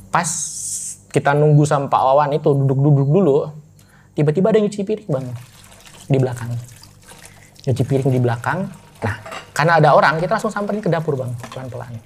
[0.08, 0.30] Pas
[1.10, 3.50] kita nunggu sama Pak Wawan itu duduk-duduk dulu,
[4.14, 5.26] tiba-tiba ada yang nyuci piring bang
[6.08, 6.54] di belakang.
[7.64, 8.68] Nyuci piring di belakang.
[9.00, 9.14] Nah,
[9.56, 11.96] karena ada orang, kita langsung samperin ke dapur bang, pelan-pelan.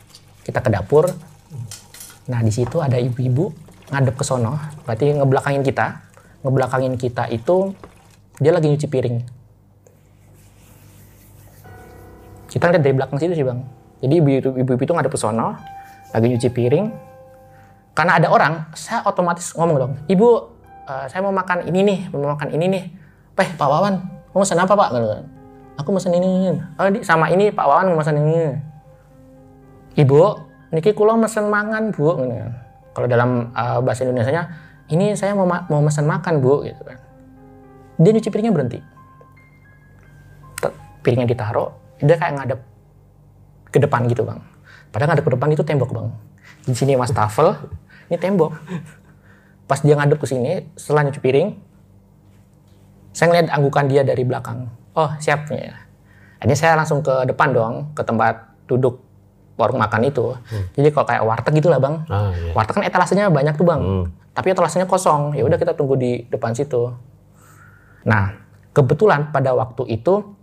[0.47, 1.11] Kita ke dapur.
[2.31, 3.51] Nah, di situ ada ibu-ibu
[3.91, 4.55] ngadep ke sono,
[4.87, 5.87] berarti ngebelakangin kita.
[6.47, 7.75] Ngebelakangin kita itu
[8.39, 9.17] dia lagi nyuci piring.
[12.49, 13.59] Kita lihat dari belakang situ sih bang.
[13.99, 15.59] Jadi ibu- ibu-ibu itu ngadep ke sono,
[16.15, 16.87] lagi nyuci piring.
[17.99, 20.55] Karena ada orang, saya otomatis ngomong dong, ibu,
[20.87, 22.85] eh, saya mau makan ini nih, mau makan ini nih.
[23.35, 23.95] Peh, Pak Wawan,
[24.31, 24.91] mau pesan apa Pak?
[25.79, 26.59] Aku pesan ini.
[26.75, 28.59] Oh, di- sama ini Pak Wawan mau pesan ini.
[29.95, 30.21] Ibu,
[30.75, 32.19] niki kulo mesen mangan bu.
[32.19, 32.51] Kan.
[32.95, 34.43] Kalau dalam eh, bahasa Indonesia-nya,
[34.91, 36.67] ini saya mau ma- mau mesen makan bu.
[36.67, 36.99] Gitu kan.
[37.99, 38.81] Dia nyuci piringnya berhenti.
[40.99, 41.71] Piringnya ditaruh,
[42.03, 42.61] dia kayak ngadep
[43.71, 44.43] ke depan gitu bang.
[44.91, 46.09] Padahal ngadep ke depan itu tembok bang.
[46.67, 47.55] Di sini mas tafel,
[48.11, 48.53] ini tembok.
[49.71, 51.49] Pas dia ngadep ke sini, setelah nyuci piring,
[53.15, 54.69] saya ngeliat anggukan dia dari belakang.
[54.99, 55.79] Oh siap ya.
[56.43, 58.99] Akhirnya saya langsung ke depan dong, ke tempat duduk
[59.55, 60.35] warung makan itu.
[60.75, 62.03] Jadi kalau kayak warteg gitu lah bang.
[62.11, 62.55] Ah, iya.
[62.55, 63.81] Warteg kan etalasenya banyak tuh bang.
[63.83, 64.05] Hmm.
[64.35, 65.39] Tapi etalasenya kosong.
[65.39, 66.95] Ya udah kita tunggu di depan situ.
[68.07, 68.39] Nah,
[68.75, 70.35] kebetulan pada waktu itu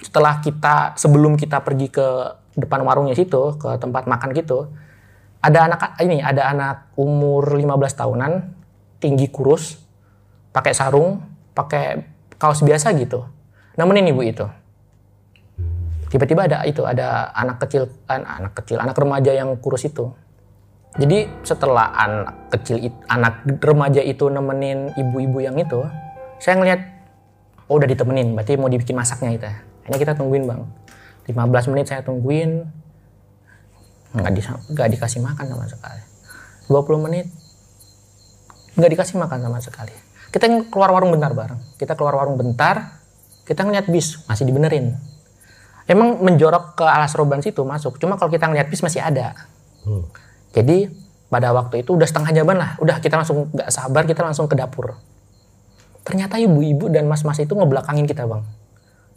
[0.00, 2.08] setelah kita sebelum kita pergi ke
[2.56, 4.72] depan warungnya situ, ke tempat makan gitu,
[5.38, 8.32] ada anak ini, ada anak umur 15 tahunan,
[8.98, 9.78] tinggi kurus,
[10.50, 11.22] pakai sarung,
[11.54, 12.02] pakai
[12.38, 13.26] kaos biasa gitu.
[13.78, 14.46] Nemenin ibu itu.
[16.08, 20.10] Tiba-tiba ada itu, ada anak kecil, an- anak kecil, anak remaja yang kurus itu.
[20.98, 25.84] Jadi setelah anak kecil, anak remaja itu nemenin ibu-ibu yang itu,
[26.42, 26.80] saya ngeliat,
[27.70, 29.46] oh udah ditemenin, berarti mau dibikin masaknya itu.
[29.46, 30.64] Akhirnya kita tungguin bang.
[31.28, 32.64] 15 menit saya tungguin,
[34.16, 36.02] nggak, disa- nggak dikasih makan sama sekali.
[36.72, 37.26] 20 menit,
[38.80, 39.92] nggak dikasih makan sama sekali.
[40.32, 41.60] Kita keluar warung bentar bareng.
[41.76, 43.04] Kita keluar warung bentar,
[43.48, 44.92] kita ngeliat bis, masih dibenerin.
[45.88, 49.32] Emang menjorok ke alas roban situ masuk, cuma kalau kita ngeliat bis masih ada.
[49.88, 50.04] Hmm.
[50.52, 50.92] Jadi
[51.32, 54.52] pada waktu itu udah setengah jaman lah, udah kita langsung nggak sabar, kita langsung ke
[54.52, 55.00] dapur.
[56.04, 58.44] Ternyata ibu-ibu dan mas-mas itu ngebelakangin kita bang,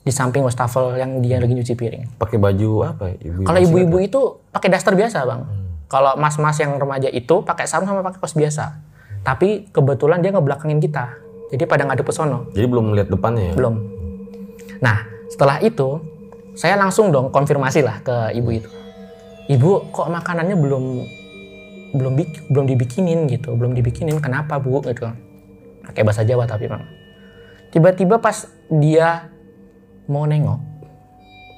[0.08, 2.16] di samping wastafel yang dia lagi nyuci piring.
[2.16, 3.20] Pakai baju apa?
[3.20, 4.20] Ibu Kalau ibu-ibu itu
[4.56, 5.44] pakai daster biasa bang.
[5.92, 8.80] Kalau mas-mas yang remaja itu pakai sarung sama pakai kaos biasa.
[9.28, 11.20] Tapi kebetulan dia ngebelakangin kita,
[11.52, 12.48] jadi pada ngadep ke sono.
[12.56, 13.54] Jadi belum melihat depannya ya?
[13.60, 13.76] Belum.
[14.82, 16.02] Nah, setelah itu
[16.58, 18.70] saya langsung dong konfirmasi lah ke ibu itu.
[19.48, 20.84] Ibu, kok makanannya belum
[21.92, 22.14] belum
[22.52, 24.18] belum dibikinin gitu, belum dibikinin.
[24.20, 24.82] Kenapa, Bu?
[24.84, 25.08] gitu.
[25.86, 26.84] Pakai bahasa Jawa tapi, Bang.
[27.72, 29.32] Tiba-tiba pas dia
[30.08, 30.60] mau nengok,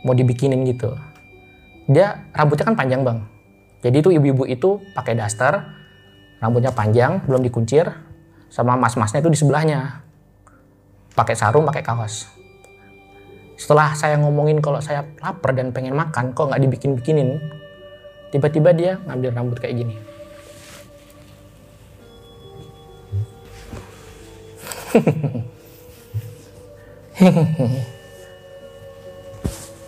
[0.05, 0.93] mau dibikinin gitu.
[1.89, 3.29] Dia rambutnya kan panjang, Bang.
[3.83, 5.59] Jadi itu ibu-ibu itu pakai daster,
[6.39, 7.91] rambutnya panjang, belum dikuncir,
[8.47, 10.01] sama mas-masnya itu di sebelahnya
[11.13, 12.32] pakai sarung, pakai kaos.
[13.53, 17.37] Setelah saya ngomongin kalau saya lapar dan pengen makan, kok nggak dibikin-bikinin,
[18.33, 19.95] tiba-tiba dia ngambil rambut kayak gini.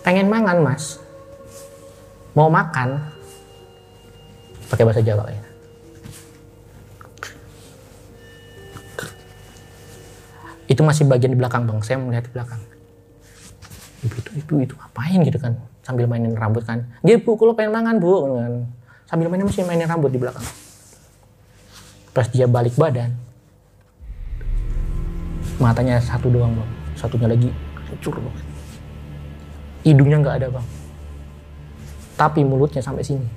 [0.06, 0.98] pengen mangan mas,
[2.34, 3.02] mau makan,
[4.70, 5.42] pakai bahasa Jawa ya.
[10.66, 12.75] Itu masih bagian di belakang bang, saya melihat di belakang
[14.06, 16.86] ibu itu ibu itu ngapain gitu kan sambil mainin rambut kan.
[17.02, 18.52] Dia bu kalau pengen mangan bu gitu kan.
[19.06, 20.46] Sambil mainin masih mainin rambut di belakang.
[22.14, 23.12] Pas dia balik badan
[25.56, 27.48] matanya satu doang bang satunya lagi
[27.88, 28.44] hancur banget
[29.86, 30.66] hidungnya nggak ada bang.
[32.18, 33.28] Tapi mulutnya sampai sini.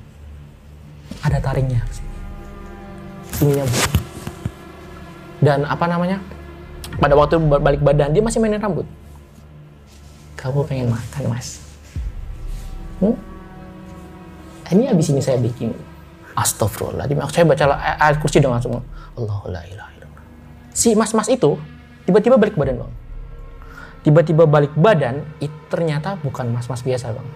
[1.22, 1.84] Ada taringnya.
[3.38, 3.78] Sininya bu.
[5.46, 6.18] Dan apa namanya
[6.98, 8.84] pada waktu balik badan dia masih mainin rambut
[10.40, 11.60] kamu pengen makan mas?
[13.04, 13.16] Hmm?
[14.72, 15.76] ini habis ini saya bikin.
[16.40, 18.80] Astagfirullahaladzim saya baca ay- ayat kursi dong langsung.
[19.20, 19.60] Allahu la
[20.72, 21.60] si mas-mas itu
[22.08, 22.92] tiba-tiba balik badan bang.
[24.00, 27.28] Tiba-tiba balik badan itu ternyata bukan mas-mas biasa bang.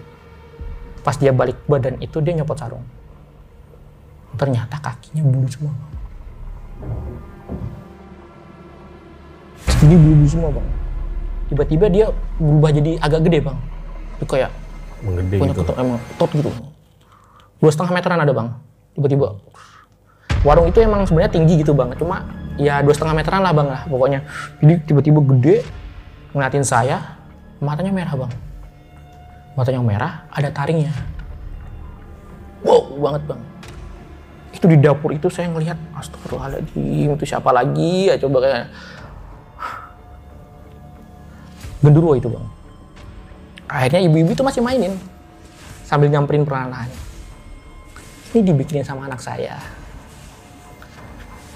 [1.03, 2.85] Pas dia balik badan itu dia nyopot sarung.
[4.39, 5.91] Ternyata kakinya bulu semua bang.
[9.83, 10.82] ini bulu semua bang
[11.51, 12.06] tiba-tiba dia
[12.39, 13.58] berubah jadi agak gede bang.
[14.19, 14.51] Itu kayak
[15.03, 15.73] Menggede punya gitu.
[15.75, 16.51] emang tot gitu.
[17.60, 18.47] Dua setengah meteran ada bang.
[18.95, 19.27] Tiba-tiba.
[20.43, 21.91] Warung itu emang sebenarnya tinggi gitu bang.
[21.99, 22.23] Cuma
[22.56, 24.19] ya dua setengah meteran lah bang lah pokoknya.
[24.63, 25.56] Jadi tiba-tiba gede
[26.32, 27.19] ngeliatin saya
[27.60, 28.32] matanya merah bang.
[29.60, 30.91] Matanya merah ada taringnya.
[32.63, 33.41] Wow banget bang.
[34.53, 38.08] Itu di dapur itu saya ngelihat astagfirullahaladzim itu siapa lagi?
[38.08, 38.71] Ya coba kayak
[41.83, 42.45] genderuwo itu bang.
[43.67, 44.95] Akhirnya ibu-ibu itu masih mainin
[45.83, 46.87] sambil nyamperin perlahan
[48.33, 49.61] ini dibikinin sama anak saya.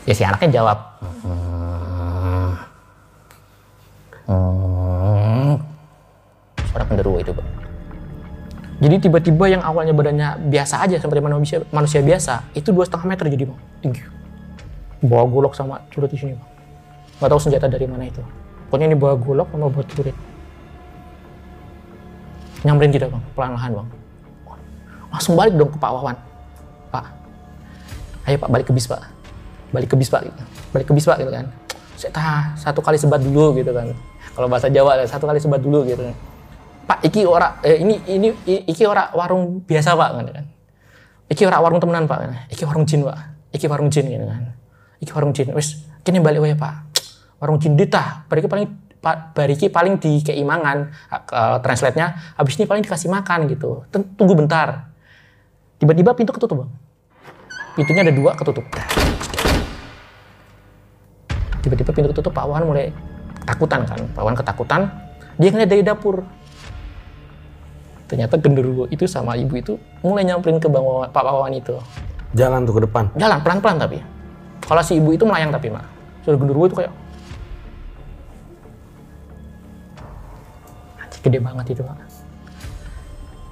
[0.05, 0.77] Ya si anaknya jawab.
[6.69, 7.49] Suara genderuwo itu bang.
[8.77, 13.25] Jadi tiba-tiba yang awalnya badannya biasa aja seperti manusia manusia biasa itu dua setengah meter
[13.33, 13.59] jadi bang.
[13.81, 14.01] Tinggi.
[15.01, 16.49] Bawa golok sama curit di sini bang.
[17.17, 18.21] Nggak tahu senjata dari mana itu
[18.67, 20.17] pokoknya ini bawa golok sama bawa curit
[22.65, 23.87] nyamperin kita bang pelan-pelan bang
[25.07, 26.17] langsung balik dong ke Pak Wawan
[26.91, 27.05] Pak
[28.27, 29.01] ayo Pak balik ke bis Pak
[29.71, 30.43] balik ke bis Pak gitu.
[30.75, 31.45] balik ke bis Pak gitu kan
[31.97, 33.89] saya satu kali sebat dulu gitu kan
[34.37, 36.03] kalau bahasa Jawa satu kali sebat dulu gitu
[36.87, 40.45] Pak iki ora eh, ini ini iki ora warung biasa Pak ngono kan.
[41.27, 42.47] Iki ora warung temenan Pak.
[42.47, 43.17] Iki warung jin Pak.
[43.51, 44.55] Iki warung jin gitu kan.
[45.03, 45.51] Iki warung jin.
[45.51, 46.86] Wis kene balik wae Pak.
[47.37, 48.25] Warung jin ditah.
[48.25, 53.85] Bariki paling pa- bariki paling di keimangan uh, translate-nya habis ini paling dikasih makan gitu.
[53.93, 54.89] Tunggu bentar.
[55.77, 56.71] Tiba-tiba pintu ketutup Bang.
[57.77, 58.65] Pintunya ada dua ketutup.
[61.61, 62.89] Tiba-tiba pintu ketutup Pak Wawan mulai
[63.45, 64.01] takutan kan.
[64.17, 64.81] Pak Wawan ketakutan.
[65.37, 66.25] Dia ngeliat dari dapur
[68.07, 71.75] ternyata genderuwo itu sama ibu itu mulai nyamperin ke Bang Wawan, Pak Wawan itu.
[72.33, 73.13] Jalan tuh ke depan.
[73.19, 73.99] Jalan pelan-pelan tapi.
[74.65, 75.85] Kalau si ibu itu melayang tapi, Mak.
[76.25, 76.91] Sudah genderuwo itu kayak
[81.21, 81.95] gede banget itu, Pak.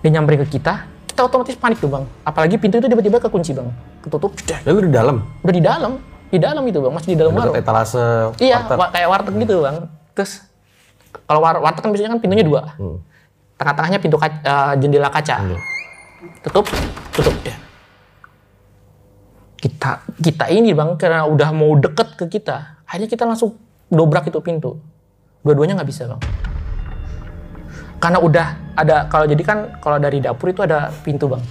[0.01, 2.05] Dia nyamperin ke kita, kita otomatis panik tuh, Bang.
[2.21, 3.73] Apalagi pintu itu tiba-tiba kekunci, Bang.
[4.01, 4.61] Ketutup, jedar.
[4.61, 5.25] Ya lu di dalam.
[5.41, 5.93] udah di dalam.
[6.29, 6.93] Di dalam itu, Bang.
[6.93, 7.55] Masih di dalam warung.
[7.55, 8.35] Etalase.
[8.37, 8.77] Iya, warteg.
[8.77, 9.77] wa- kayak warteg gitu, Bang.
[10.13, 10.31] Terus
[11.25, 12.61] kalau war warteg kan biasanya kan pintunya dua.
[12.77, 12.97] Hmm.
[13.55, 15.35] Tengah-tengahnya pintu kaca, eh, jendela kaca.
[15.41, 15.57] Iya.
[16.43, 16.65] Tutup,
[17.15, 17.33] tutup.
[17.41, 17.55] Ya.
[19.55, 24.37] Kita kita ini, Bang, karena udah mau deket ke kita, akhirnya kita langsung dobrak itu
[24.37, 24.77] pintu.
[25.41, 26.21] Dua-duanya nggak bisa, Bang.
[28.05, 31.41] Karena udah ada kalau jadi kan kalau dari dapur itu ada pintu, Bang.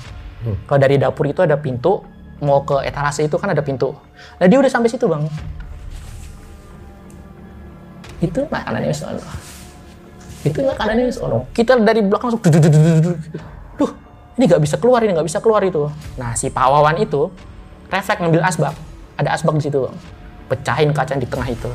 [0.71, 1.99] Kalau dari dapur itu ada pintu,
[2.39, 3.91] mau ke etalase itu kan ada pintu.
[4.39, 5.27] Nah, dia udah sampai situ, Bang
[8.25, 9.21] itu makanannya wis ono.
[10.45, 11.39] Itu makanannya wis ono.
[11.53, 12.43] Kita dari belakang langsung.
[13.77, 13.91] Duh,
[14.41, 15.93] ini nggak bisa keluar, ini nggak bisa keluar itu.
[16.17, 17.29] Nah, si Pak Wawan itu
[17.93, 18.75] refleks ngambil asbak.
[19.21, 19.97] Ada asbak di situ, Bang.
[20.49, 21.71] Pecahin kaca yang di tengah itu.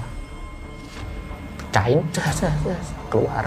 [1.70, 2.00] Pecahin,
[3.10, 3.46] keluar.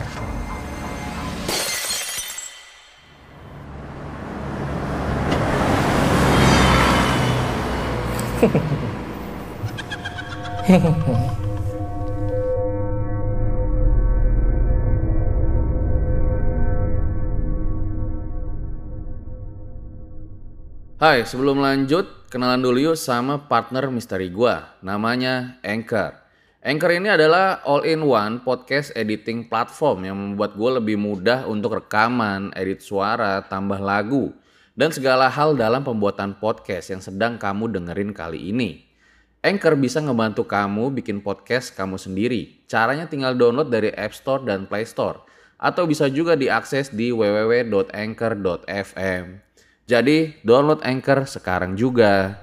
[8.43, 8.51] Hai,
[21.23, 26.19] sebelum lanjut, kenalan dulu yuk sama partner misteri gua, namanya Anchor.
[26.67, 32.83] Anchor ini adalah all-in-one podcast editing platform yang membuat gue lebih mudah untuk rekaman, edit
[32.83, 34.35] suara, tambah lagu,
[34.73, 38.93] dan segala hal dalam pembuatan podcast yang sedang kamu dengerin kali ini.
[39.43, 42.63] Anchor bisa ngebantu kamu bikin podcast kamu sendiri.
[42.71, 45.19] Caranya tinggal download dari App Store dan Play Store.
[45.59, 49.25] Atau bisa juga diakses di www.anchor.fm.
[49.91, 52.39] Jadi download Anchor sekarang juga.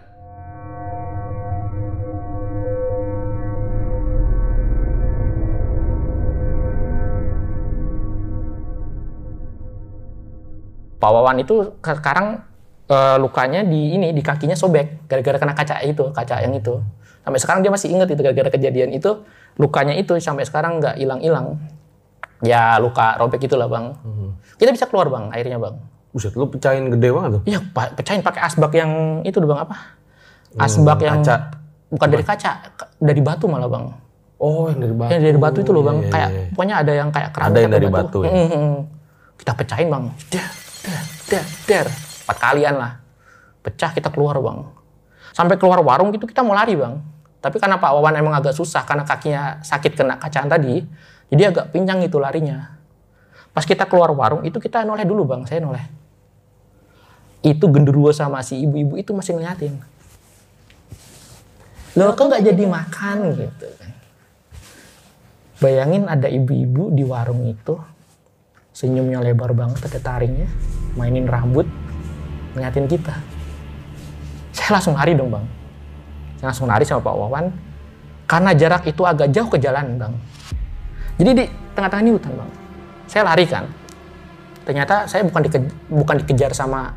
[11.00, 12.44] Pak Wawan itu sekarang
[12.86, 16.80] eh, lukanya di ini di kakinya sobek gara-gara kena kaca itu, kaca yang itu.
[17.20, 19.24] Sampai sekarang dia masih ingat itu gara-gara kejadian itu
[19.56, 21.60] lukanya itu sampai sekarang nggak hilang-hilang.
[22.40, 23.96] Ya luka robek itulah bang.
[24.56, 25.76] Kita bisa keluar bang airnya bang.
[26.10, 27.42] Buset, lu pecahin gede banget tuh.
[27.46, 27.60] Iya
[27.94, 29.76] pecahin pakai asbak yang itu bang apa?
[30.56, 31.60] Asbak yang kaca.
[31.90, 33.90] bukan dari kaca, ka- dari batu malah bang.
[34.38, 35.10] Oh, yang dari batu.
[35.12, 36.44] Yang dari batu itu loh bang, Iya, iya, kayak iya.
[36.50, 38.00] pokoknya ada yang kayak keramik Ada yang dari batu.
[38.00, 38.30] batu ya?
[38.32, 38.78] Mm, mm, mm.
[39.36, 40.04] Kita pecahin bang,
[40.86, 41.88] der, der, der,
[42.26, 43.02] empat kalian lah,
[43.66, 44.66] pecah kita keluar bang.
[45.34, 47.00] Sampai keluar warung gitu kita mau lari bang.
[47.40, 50.84] Tapi karena Pak Wawan emang agak susah karena kakinya sakit kena kacaan tadi,
[51.32, 52.76] jadi agak pincang itu larinya.
[53.56, 55.86] Pas kita keluar warung itu kita noleh dulu bang, saya noleh.
[57.40, 59.80] Itu genderuwo sama si ibu-ibu itu masih ngeliatin.
[61.96, 63.92] Loh kok nggak jadi makan gitu kan.
[65.60, 67.76] Bayangin ada ibu-ibu di warung itu,
[68.80, 70.48] senyumnya lebar banget, ada taringnya,
[70.96, 71.68] mainin rambut,
[72.56, 73.12] ngeliatin kita.
[74.56, 75.44] Saya langsung lari dong bang.
[76.40, 77.52] Saya langsung lari sama Pak Wawan,
[78.24, 80.14] karena jarak itu agak jauh ke jalan bang.
[81.20, 81.44] Jadi di
[81.76, 82.52] tengah-tengah ini hutan bang.
[83.12, 83.68] Saya lari kan.
[84.64, 86.96] Ternyata saya bukan dike- bukan dikejar sama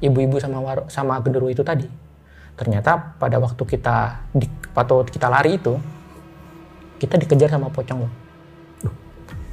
[0.00, 1.84] ibu-ibu sama war- sama genderuwo itu tadi.
[2.56, 4.48] Ternyata pada waktu kita di,
[5.12, 5.76] kita lari itu,
[6.96, 8.14] kita dikejar sama pocong bang.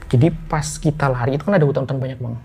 [0.10, 2.36] Jadi pas kita lari itu kan ada hutan-hutan banyak bang.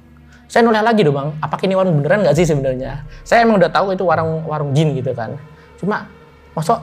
[0.50, 3.06] Saya noleh lagi dong bang, apakah ini warung beneran nggak sih sebenarnya?
[3.22, 5.38] Saya emang udah tahu itu warung warung jin gitu kan.
[5.78, 6.10] Cuma
[6.56, 6.82] masuk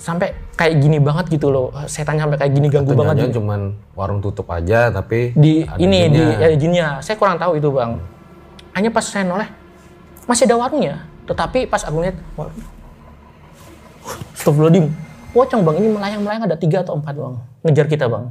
[0.00, 3.28] sampai kayak gini banget gitu loh, setannya sampai kayak gini ganggu banget.
[3.28, 3.38] Gitu.
[3.42, 6.16] cuman warung tutup aja tapi Di ada ini jinnya.
[6.16, 8.00] di ya, jinnya, saya kurang tahu itu bang.
[8.72, 9.48] Hanya pas saya noleh
[10.24, 12.56] masih ada warungnya, tetapi pas aku lihat warung,
[14.32, 14.86] Astagfirullahaladzim,
[15.36, 17.34] pocong bang ini melayang-melayang ada tiga atau empat bang,
[17.68, 18.24] ngejar kita bang.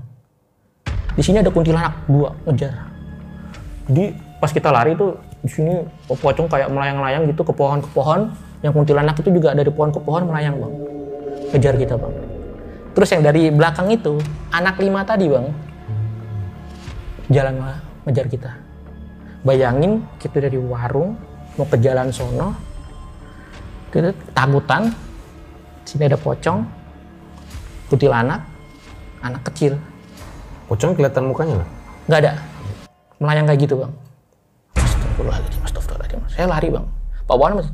[1.16, 2.74] Di sini ada kuntilanak dua ngejar.
[3.92, 5.74] Jadi pas kita lari tuh di sini
[6.08, 8.32] pocong kayak melayang-layang gitu ke pohon ke pohon.
[8.62, 10.74] Yang kuntilanak itu juga dari pohon ke pohon melayang bang,
[11.50, 12.14] ngejar kita bang.
[12.94, 14.22] Terus yang dari belakang itu
[14.54, 15.50] anak lima tadi bang,
[17.34, 18.52] jalan malah ngejar kita.
[19.42, 21.18] bayangin kita dari warung
[21.58, 22.54] mau ke jalan sono
[23.90, 24.94] kita takutan
[25.84, 26.64] sini ada pocong
[27.90, 28.46] kuntilanak
[29.26, 29.76] anak kecil
[30.72, 31.72] Pocong kelihatan mukanya nggak?
[32.08, 32.32] nggak ada
[33.22, 33.92] melayang kayak gitu bang
[34.80, 36.20] Astagfirullahaladzim, astagfirullahaladzim.
[36.32, 36.86] saya lari bang
[37.28, 37.74] Pak Wawan masih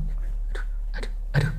[0.52, 0.64] aduh,
[0.98, 1.52] aduh, aduh.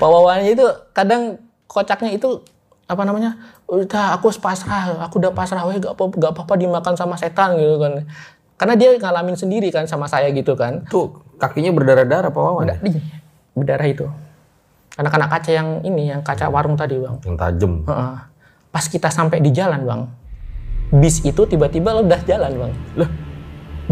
[0.00, 0.66] Pak Wawannya itu
[0.96, 1.22] kadang
[1.68, 2.40] kocaknya itu
[2.88, 3.36] apa namanya
[3.68, 7.80] udah aku pasrah aku udah pasrah weh gak apa gak apa-apa dimakan sama setan gitu
[7.80, 8.04] kan
[8.56, 12.78] karena dia ngalamin sendiri kan sama saya gitu kan Tuh kakinya berdarah-darah Pak Wawan.
[12.86, 13.02] Ih,
[13.58, 14.06] berdarah itu
[14.96, 17.72] anak-anak kaca yang ini yang kaca warung tadi bang Yang tajam.
[17.88, 18.31] Heeh.
[18.72, 20.02] Pas kita sampai di jalan, Bang.
[20.92, 22.72] Bis itu tiba-tiba udah jalan, Bang.
[22.96, 23.10] Loh.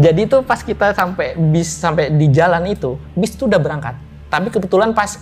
[0.01, 3.93] Jadi tuh pas kita sampai bis sampai di jalan itu, bis itu udah berangkat.
[4.33, 5.21] Tapi kebetulan pas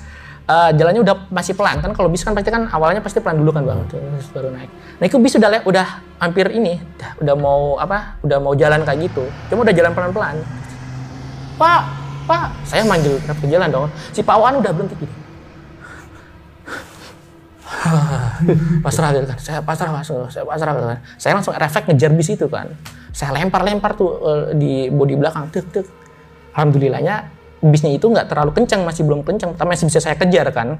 [0.50, 3.54] eh, jalannya udah masih pelan kan kalau bis kan pasti kan awalnya pasti pelan dulu
[3.54, 5.88] kan bang terus baru naik nah itu bis udah udah
[6.18, 10.12] hampir ini udah, udah mau apa udah mau jalan kayak gitu cuma udah jalan pelan
[10.12, 10.36] pelan
[11.62, 11.82] pak
[12.26, 15.16] pak saya manggil ke jalan dong si Pak Wan udah berhenti gitu
[18.86, 22.30] pasrah gitu kan saya pasrah pasrah saya pasrah gitu kan saya langsung refleks ngejar bis
[22.32, 22.68] itu kan.
[23.10, 25.88] Saya lempar lempar tuh eh, di bodi belakang tuk tuk
[26.54, 27.26] alhamdulillahnya
[27.60, 30.78] bisnya itu nggak terlalu kencang masih belum kencang tapi masih bisa saya kejar kan.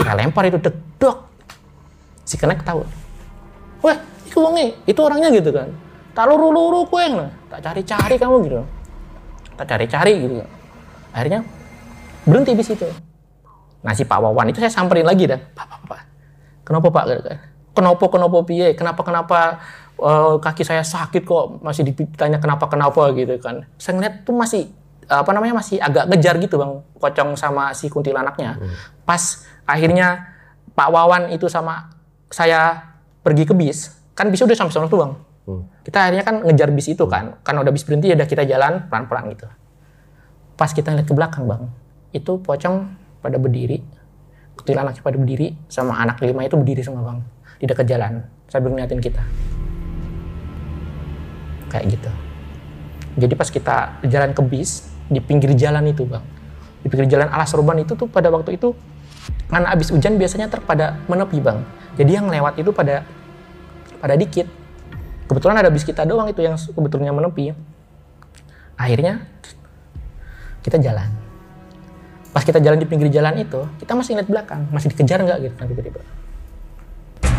[0.00, 1.16] Saya lempar itu dek dok.
[2.26, 2.84] Si kenek tahu.
[3.82, 5.68] Wah itu wonge itu orangnya gitu kan.
[6.16, 7.04] Tak luru luru kue
[7.52, 8.60] tak cari cari kamu gitu.
[9.56, 10.34] Tak cari cari gitu.
[11.12, 11.40] Akhirnya
[12.28, 12.88] berhenti bis itu.
[13.84, 15.38] Nah si Pak Wawan itu saya samperin lagi dah.
[15.38, 16.15] Pak pak pak
[16.66, 17.04] kenapa pak?
[17.72, 18.74] Kenapa kenapa piye?
[18.74, 19.38] Kenapa kenapa
[20.02, 23.64] eh, kaki saya sakit kok masih ditanya kenapa kenapa gitu kan?
[23.78, 24.68] Saya ngeliat tuh masih
[25.06, 28.58] apa namanya masih agak ngejar gitu bang pocong sama si kuntilanaknya
[29.06, 30.34] pas akhirnya
[30.74, 31.94] Pak Wawan itu sama
[32.26, 32.90] saya
[33.22, 35.12] pergi ke bis kan bis udah sampai sana tuh bang.
[35.86, 37.38] Kita akhirnya kan ngejar bis itu kan.
[37.44, 39.46] Karena udah bis berhenti ya udah kita jalan pelan pelan gitu.
[40.56, 41.68] Pas kita lihat ke belakang bang
[42.16, 42.88] itu pocong
[43.20, 43.84] pada berdiri
[44.56, 47.18] kuntilanaknya pada berdiri sama anak lima itu berdiri semua bang.
[47.60, 49.22] Di dekat jalan sambil ngeliatin kita.
[51.68, 52.10] Kayak gitu.
[53.16, 53.76] Jadi pas kita
[54.08, 56.24] jalan ke bis di pinggir jalan itu bang.
[56.80, 58.72] Di pinggir jalan alas urban itu tuh pada waktu itu
[59.50, 61.60] karena abis hujan biasanya terpada menepi bang.
[61.96, 63.04] Jadi yang lewat itu pada
[64.00, 64.48] pada dikit.
[65.26, 67.50] Kebetulan ada bis kita doang itu yang kebetulannya menepi.
[68.76, 69.26] Akhirnya
[70.62, 71.25] kita jalan
[72.36, 75.54] pas kita jalan di pinggir jalan itu kita masih ngeliat belakang masih dikejar nggak gitu
[75.56, 76.00] kan tiba-tiba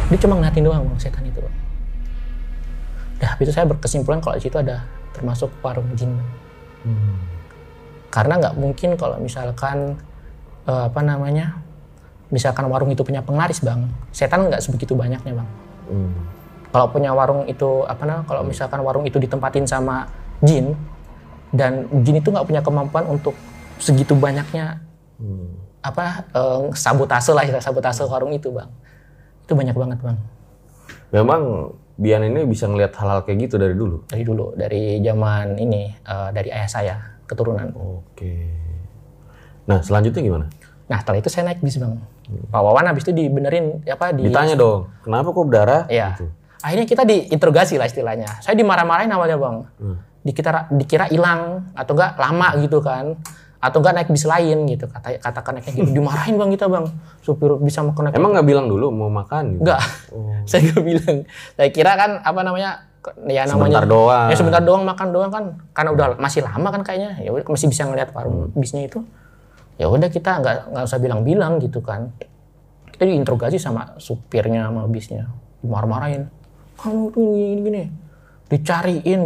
[0.09, 1.55] dia cuma ngeliatin doang bang setan itu bang
[3.21, 4.81] dah itu saya berkesimpulan kalau di situ ada
[5.13, 7.13] termasuk warung jin Bang.
[8.09, 10.01] karena nggak mungkin kalau misalkan
[10.65, 11.61] eh, apa namanya
[12.33, 15.49] misalkan warung itu punya penglaris bang setan nggak sebegitu banyaknya bang
[15.87, 16.11] Hmm.
[16.73, 20.03] kalau punya warung itu apa namanya kalau misalkan warung itu ditempatin sama
[20.43, 20.75] jin
[21.55, 23.31] dan jin itu nggak punya kemampuan untuk
[23.79, 24.83] segitu banyaknya
[25.82, 28.70] apa eh, sabotase lah istilah sabotase warung itu bang
[29.45, 30.20] itu banyak banget bang
[31.07, 34.03] Memang Bian ini bisa ngelihat hal-hal kayak gitu dari dulu.
[34.05, 36.95] dari dulu dari zaman ini eh, dari ayah saya
[37.26, 38.36] keturunan Oke.
[39.68, 40.47] Nah selanjutnya gimana?
[40.88, 44.59] nah setelah itu saya naik bis bang Pak Wawan habis itu dibenerin apa di Ditanya
[44.59, 45.84] dong, kenapa kok berdarah?
[45.88, 46.20] Iya.
[46.20, 46.28] Gitu.
[46.59, 48.28] Akhirnya kita diinterogasi lah istilahnya.
[48.43, 49.55] Saya dimarah-marahin awalnya bang.
[50.28, 53.15] Dikira dikira hilang atau enggak lama gitu kan.
[53.57, 54.85] Atau enggak naik bis lain gitu.
[54.85, 55.89] Kata katakan naiknya gitu.
[55.97, 56.85] Dimarahin bang kita bang.
[57.25, 58.13] Supir bisa mau naik.
[58.13, 59.57] Emang nggak bilang dulu mau makan?
[59.57, 59.61] Gitu?
[59.65, 59.81] enggak.
[60.49, 61.15] Saya nggak bilang.
[61.57, 62.69] Saya kira kan apa namanya
[63.25, 64.27] ya namanya Sebentar doang.
[64.29, 65.43] Ya sebentar doang makan doang kan.
[65.73, 67.17] Karena udah masih lama kan kayaknya.
[67.17, 69.01] Ya udah masih bisa ngeliat warung bisnya itu.
[69.81, 72.13] Ya udah kita nggak nggak usah bilang-bilang gitu kan.
[72.93, 75.29] Kita diinterogasi sama supirnya sama bisnya.
[75.65, 76.29] Dimarah-marahin.
[76.77, 77.83] Kamu tuh gini gini.
[78.53, 79.21] Dicariin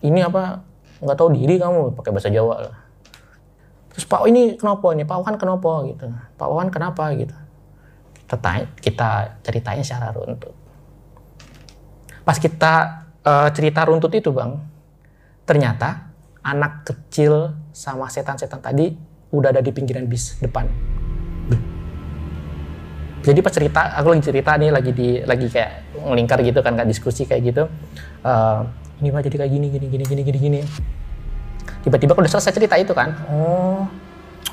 [0.00, 0.62] ini apa
[1.00, 2.79] nggak tahu diri kamu pakai bahasa Jawa lah.
[3.90, 5.02] Terus Pak ini kenapa ini?
[5.02, 6.06] Pak Wawan kenapa gitu?
[6.38, 7.34] Pak Wawan kenapa gitu?
[8.14, 9.08] Kita tanya, kita
[9.42, 10.54] ceritain secara runtut.
[12.22, 12.72] Pas kita
[13.26, 14.54] eh, cerita runtut itu bang,
[15.42, 16.14] ternyata
[16.46, 18.94] anak kecil sama setan-setan tadi
[19.34, 20.70] udah ada di pinggiran bis depan.
[23.20, 26.88] Jadi pas cerita, aku lagi cerita nih lagi di lagi kayak ngelingkar gitu kan, kayak
[26.88, 27.62] diskusi kayak gitu.
[28.24, 28.60] Eh,
[29.04, 30.60] ini mah jadi kayak gini, gini, gini, gini, gini, gini.
[31.80, 33.88] Tiba-tiba kalau udah selesai cerita itu kan, oh,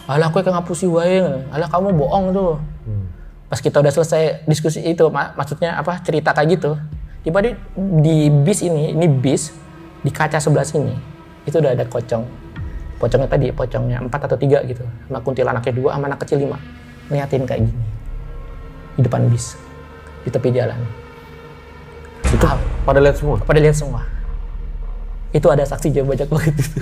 [0.07, 1.19] alah kue ngapusi wae,
[1.51, 2.55] alah kamu bohong tuh.
[3.51, 6.79] Pas kita udah selesai diskusi itu, mak- maksudnya apa cerita kayak gitu,
[7.23, 7.51] tiba di,
[8.03, 9.51] di bis ini, ini bis
[10.03, 10.95] di kaca sebelah sini,
[11.43, 12.23] itu udah ada pocong.
[12.97, 16.59] Pocongnya tadi, pocongnya empat atau tiga gitu, sama kuntilanaknya dua, sama anak kecil lima,
[17.11, 17.85] ngeliatin kayak gini
[18.97, 19.53] di depan bis,
[20.23, 20.79] di tepi jalan.
[22.27, 22.47] Itu
[22.87, 23.37] pada lihat semua.
[23.43, 24.01] Pada lihat semua.
[25.35, 26.81] itu ada saksi jam bajak banget itu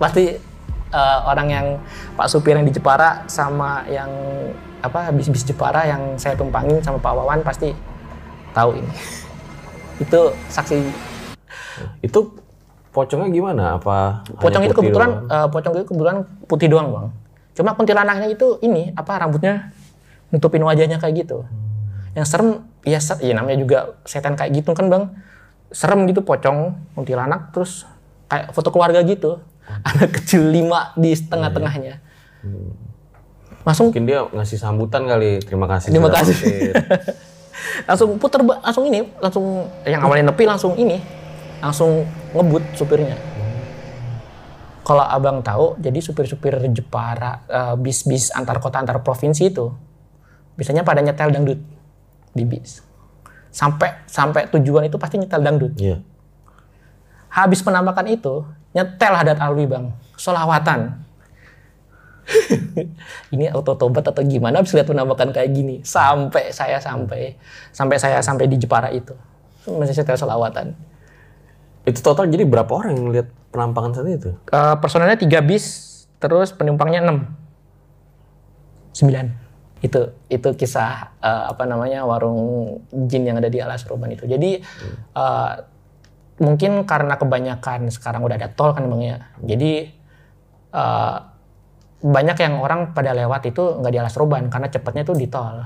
[0.00, 0.32] pasti
[0.90, 1.66] eh, orang yang
[2.16, 4.08] Pak supir yang di Jepara sama yang
[4.80, 7.76] apa bis-bis Jepara yang saya tumpangin sama Pak Wawan pasti
[8.56, 8.92] tahu ini.
[10.08, 10.80] Itu saksi.
[12.00, 12.40] Itu
[12.96, 13.64] pocongnya gimana?
[13.76, 15.44] Apa pocong itu kebetulan doang?
[15.44, 16.16] eh, pocong itu kebetulan
[16.48, 17.06] putih doang bang.
[17.54, 19.70] Cuma kuntilanaknya itu ini apa rambutnya
[20.32, 21.44] nutupin wajahnya kayak gitu.
[22.16, 22.48] Yang serem
[22.82, 23.78] ya, ser- ya namanya juga
[24.08, 25.04] setan kayak gitu kan bang.
[25.70, 27.84] Serem gitu pocong kuntilanak terus
[28.26, 29.38] kayak foto keluarga gitu
[29.90, 31.94] anak kecil lima di tengah-tengahnya
[33.60, 35.36] langsung Mungkin dia ngasih sambutan kali.
[35.44, 35.92] Terima kasih.
[35.92, 36.32] Terima kasih.
[37.88, 40.96] langsung puter langsung ini langsung yang awalnya nepi langsung ini
[41.60, 43.16] langsung ngebut supirnya
[44.80, 49.70] kalau abang tahu jadi supir-supir Jepara eh, bis-bis antar kota antar provinsi itu
[50.56, 51.60] biasanya pada nyetel dangdut
[52.32, 52.80] di bis
[53.50, 56.00] sampai sampai tujuan itu pasti nyetel dangdut Iya.
[57.30, 59.90] Habis penampakan itu nyetel hadat alwi bang.
[60.18, 61.00] Solawatan
[63.34, 65.82] ini auto tobat atau gimana habis lihat penampakan kayak gini?
[65.82, 67.34] Sampai saya sampai
[67.74, 69.14] sampai saya sampai di Jepara itu.
[69.68, 70.72] Masih setel solawatan
[71.84, 74.32] Itu total jadi berapa orang yang lihat penampakan saat itu?
[74.52, 75.86] Eh, personelnya tiga bis
[76.20, 77.18] terus penumpangnya enam.
[78.92, 79.26] Sembilan.
[79.80, 84.28] Itu itu kisah eh, apa namanya warung jin yang ada di alas roban itu.
[84.28, 84.60] Jadi
[85.16, 85.52] eh,
[86.40, 89.72] mungkin karena kebanyakan sekarang udah ada tol kan bang ya jadi
[90.72, 91.16] eh,
[92.00, 95.60] banyak yang orang pada lewat itu nggak di alas roban karena cepatnya tuh di tol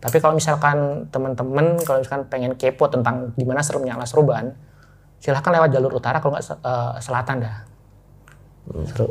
[0.00, 4.54] tapi kalau misalkan teman-teman kalau misalkan pengen kepo tentang gimana seremnya alas roban
[5.20, 7.56] silahkan lewat jalur utara kalau nggak eh, selatan dah
[8.86, 9.10] seru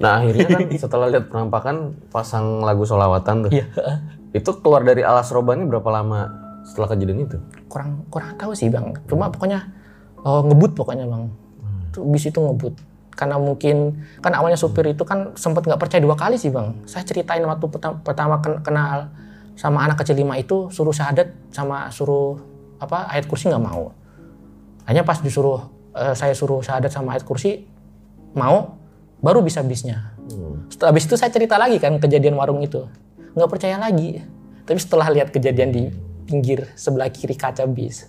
[0.00, 3.50] Nah akhirnya kan setelah lihat penampakan pasang lagu solawatan tuh.
[3.52, 3.68] Iya.
[4.32, 6.32] Itu keluar dari alas robannya berapa lama
[6.64, 7.38] setelah kejadian itu?
[7.70, 9.70] kurang kurang tahu sih bang cuma pokoknya
[10.24, 11.24] oh, ngebut pokoknya bang.
[11.90, 12.74] Tuh bis itu ngebut.
[13.14, 16.72] Karena mungkin kan awalnya supir itu kan sempat nggak percaya dua kali sih bang.
[16.88, 19.12] Saya ceritain waktu pertama, pertama ken- kenal
[19.58, 22.40] sama anak kecil lima itu suruh syahadat sama suruh
[22.80, 23.92] apa ayat kursi nggak mau.
[24.88, 27.68] Hanya pas disuruh eh, saya suruh syahadat sama ayat kursi
[28.32, 28.78] mau
[29.20, 30.16] baru bisa bisnya.
[30.70, 32.86] Setelah habis itu saya cerita lagi kan kejadian warung itu.
[33.36, 34.22] Nggak percaya lagi.
[34.64, 35.90] Tapi setelah lihat kejadian di
[36.30, 38.06] pinggir sebelah kiri kaca bis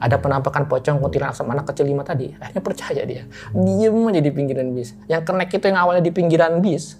[0.00, 2.32] ada penampakan pocong kuntilanak sama anak kecil lima tadi.
[2.40, 3.28] Akhirnya percaya dia.
[3.52, 4.96] Diem aja di pinggiran bis.
[5.04, 6.96] Yang connect itu yang awalnya di pinggiran bis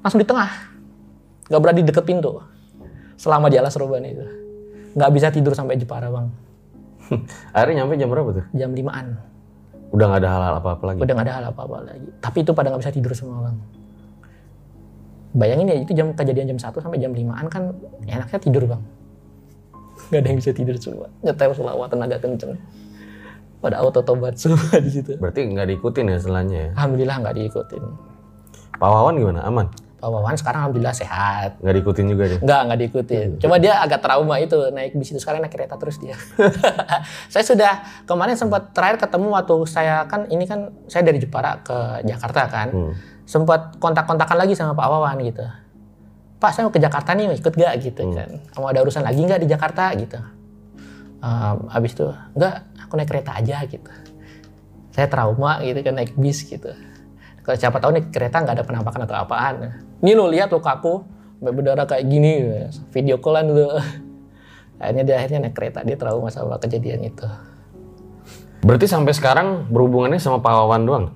[0.00, 0.48] langsung di tengah.
[1.52, 2.40] Nggak berani deket pintu.
[3.20, 4.24] Selama di alas roban itu.
[4.96, 6.32] Nggak bisa tidur sampai Jepara bang.
[7.54, 8.44] Akhirnya nyampe jam berapa tuh?
[8.50, 9.06] jam 5an
[9.94, 10.98] Udah nggak ada hal-hal apa-apa lagi.
[10.98, 12.08] udah nggak ada hal apa-apa lagi.
[12.18, 13.56] Tapi itu pada nggak bisa tidur semua bang.
[15.36, 17.62] Bayangin ya itu jam kejadian jam 1 sampai jam 5an kan
[18.08, 18.80] enaknya tidur bang
[20.10, 22.54] nggak ada yang bisa tidur semua nyetel selawatan agak kenceng
[23.58, 26.70] pada auto tobat semua di situ Berarti nggak diikutin ya setelahnya ya.
[26.78, 27.82] alhamdulillah nggak diikutin
[28.76, 29.40] Pak Wawan gimana?
[29.48, 29.72] Aman?
[29.96, 32.38] Pak Wawan sekarang alhamdulillah sehat Nggak diikutin juga dia?
[32.44, 33.28] Nggak, nggak diikutin.
[33.40, 36.12] Cuma dia agak trauma itu naik bis itu sekarang naik kereta terus dia.
[37.32, 37.72] saya sudah
[38.04, 42.68] kemarin sempat terakhir ketemu waktu saya kan ini kan saya dari Jepara ke Jakarta kan.
[43.24, 45.42] Sempat kontak-kontakan lagi sama Pak Wawan gitu.
[46.36, 48.30] Pak saya mau ke Jakarta nih ikut gak gitu kan.
[48.60, 50.20] Mau ada urusan lagi nggak di Jakarta gitu.
[51.24, 52.06] Em, habis itu
[52.36, 53.90] enggak aku naik kereta aja gitu.
[54.92, 56.68] Saya trauma gitu kan naik bis gitu.
[57.40, 59.54] Kalau siapa tahu nih kereta nggak ada penampakan atau apaan.
[60.04, 61.00] Ini lo lihat luka aku
[61.40, 62.32] berdarah kayak gini,
[62.92, 63.72] video callan dulu.
[64.80, 67.24] Akhirnya dia akhirnya naik kereta dia trauma sama kejadian itu.
[68.60, 71.06] Berarti sampai sekarang berhubungannya sama Pak Wawan doang?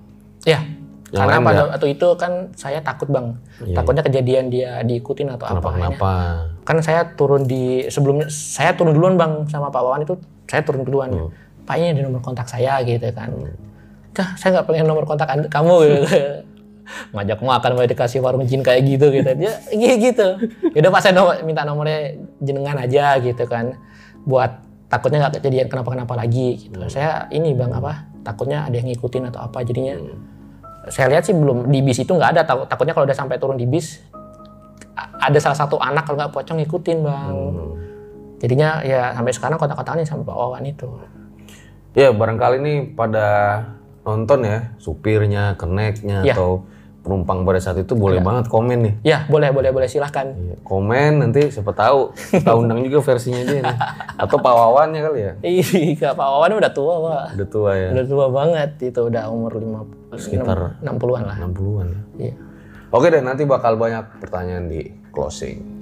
[0.49, 0.65] Ya,
[1.11, 5.47] Yang karena pada waktu itu kan saya takut bang, Iya, takutnya kejadian dia diikutin atau
[5.47, 5.59] apa.
[5.59, 6.13] Akhirnya- Kenapa-kenapa?
[6.63, 10.15] Kan saya turun di sebelumnya saya turun duluan bang sama Pak Wawan itu
[10.47, 11.11] saya turun duluan.
[11.11, 11.31] Hmm.
[11.67, 13.31] Pak ini ada nomor kontak saya gitu kan.
[14.11, 15.99] Dah, saya nggak pengen nomor kontak kamu gitu.
[17.15, 20.27] ngajak makan mau dikasih warung jin kayak gitu gitu dia gitu gitu
[20.75, 23.79] yaudah pak saya nomor, minta nomornya jenengan aja gitu kan
[24.27, 24.59] buat
[24.91, 29.31] takutnya nggak kejadian kenapa kenapa lagi gitu saya ini bang apa takutnya ada yang ngikutin
[29.31, 29.97] atau apa jadinya
[30.89, 32.43] saya lihat sih belum di bis itu nggak ada.
[32.49, 34.01] Takut takutnya kalau udah sampai turun di bis
[35.21, 37.35] ada salah satu anak kalau nggak pocong ngikutin bang.
[38.41, 40.89] Jadinya ya sampai sekarang kontak-kontakannya sama Pak Wawan itu.
[41.93, 43.27] Ya barangkali nih pada
[44.07, 46.33] nonton ya supirnya, keneknya Ya.
[46.33, 46.65] atau
[47.01, 48.95] penumpang pada saat itu boleh banget komen nih.
[49.03, 53.61] ya boleh boleh boleh silahkan Iya, Komen nanti siapa tahu kita undang juga versinya dia
[53.61, 53.77] nih.
[54.17, 55.33] Atau Pak Wawannya kali ya.
[55.41, 57.89] iya Pak Wawan udah tua pak Udah tua ya.
[57.91, 59.81] udah tua banget itu udah umur lima
[60.13, 61.87] Sekitar 60-an lah 60-an.
[61.89, 62.01] ya.
[62.21, 62.35] iya
[62.91, 65.80] Oke deh nanti bakal banyak pertanyaan di closing.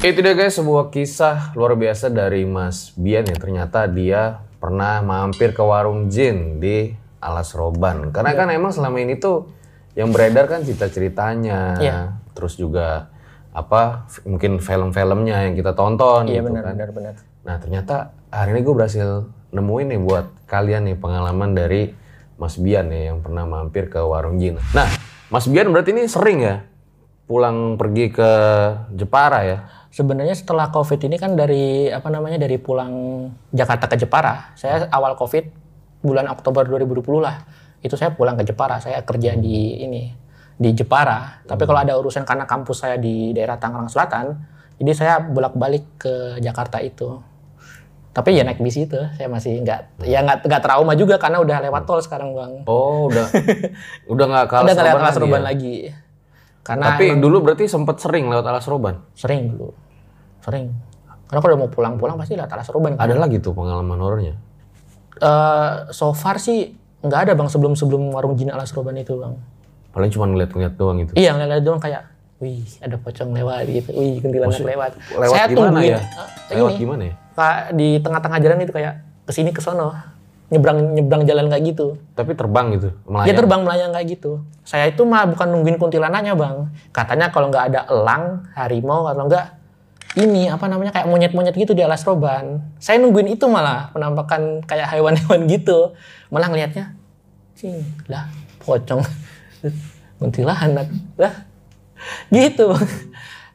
[0.00, 3.36] Itu dia guys sebuah kisah luar biasa dari Mas Bian ya.
[3.36, 8.08] Ternyata dia pernah mampir ke warung jin di Alas Roban.
[8.08, 9.52] Karena kan emang selama ini tuh
[9.92, 11.76] yang beredar kan cerita-ceritanya.
[11.84, 11.98] Iya.
[12.32, 13.12] Terus juga
[13.52, 16.74] apa mungkin film-filmnya yang kita tonton Iya gitu benar kan.
[16.80, 17.14] benar benar.
[17.44, 21.92] Nah ternyata hari ini gue berhasil nemuin nih buat kalian nih pengalaman dari
[22.40, 24.56] Mas Bian nih yang pernah mampir ke warung jin.
[24.72, 24.88] Nah
[25.28, 26.64] Mas Bian berarti ini sering ya
[27.28, 28.30] pulang pergi ke
[28.96, 29.58] Jepara ya?
[29.90, 34.54] Sebenarnya setelah COVID ini kan dari apa namanya dari pulang Jakarta ke Jepara.
[34.54, 35.44] Saya awal COVID
[36.06, 37.42] bulan Oktober 2020 lah.
[37.82, 38.78] Itu saya pulang ke Jepara.
[38.78, 40.02] Saya kerja di ini
[40.60, 41.42] di Jepara.
[41.42, 44.38] Tapi kalau ada urusan karena kampus saya di daerah Tangerang Selatan,
[44.76, 46.14] jadi saya bolak-balik ke
[46.44, 47.18] Jakarta itu.
[48.10, 51.62] Tapi ya naik bis itu, saya masih nggak ya nggak nggak trauma juga karena udah
[51.62, 52.52] lewat tol sekarang bang.
[52.68, 53.26] Oh udah
[54.12, 55.46] udah nggak kalah udah nggak lewat Roban ya?
[55.46, 55.76] lagi.
[56.60, 59.00] Karena Tapi emang dulu berarti sempet sering lewat Alas Roban.
[59.12, 59.72] sering dulu,
[60.40, 60.70] sering.
[61.24, 62.94] Karena kalau mau pulang-pulang pasti lewat Alas Roban.
[62.94, 63.02] kan.
[63.02, 64.34] Ada lagi tuh pengalaman horornya.
[65.16, 69.36] Eh, so far sih nggak ada bang sebelum sebelum warung jin alas roban itu bang.
[69.90, 71.12] Paling cuma ngeliat-ngeliat doang gitu.
[71.12, 72.08] Iya ngeliat doang kayak,
[72.38, 74.90] wih ada pocong lewat gitu, wih kuntilanak lewat.
[75.10, 76.00] Lewat Saya gimana tungguin, ya?
[76.00, 77.14] eh, Lewat ini, gimana ya?
[77.72, 78.94] Di tengah-tengah jalan itu kayak
[79.24, 79.92] ke sini ke sono,
[80.50, 81.86] nyebrang nyebrang jalan kayak gitu.
[82.18, 83.38] Tapi terbang gitu, Dia melayang.
[83.38, 84.42] terbang melayang kayak gitu.
[84.66, 86.66] Saya itu mah bukan nungguin kuntilanaknya bang.
[86.90, 89.46] Katanya kalau nggak ada elang, harimau, kalau nggak
[90.18, 92.58] ini apa namanya kayak monyet-monyet gitu di alas roban.
[92.82, 95.94] Saya nungguin itu malah penampakan kayak hewan-hewan gitu.
[96.34, 96.98] Malah ngelihatnya,
[97.54, 98.26] sih lah
[98.66, 99.06] pocong,
[100.18, 101.46] kuntilanak, lah
[102.34, 102.74] gitu.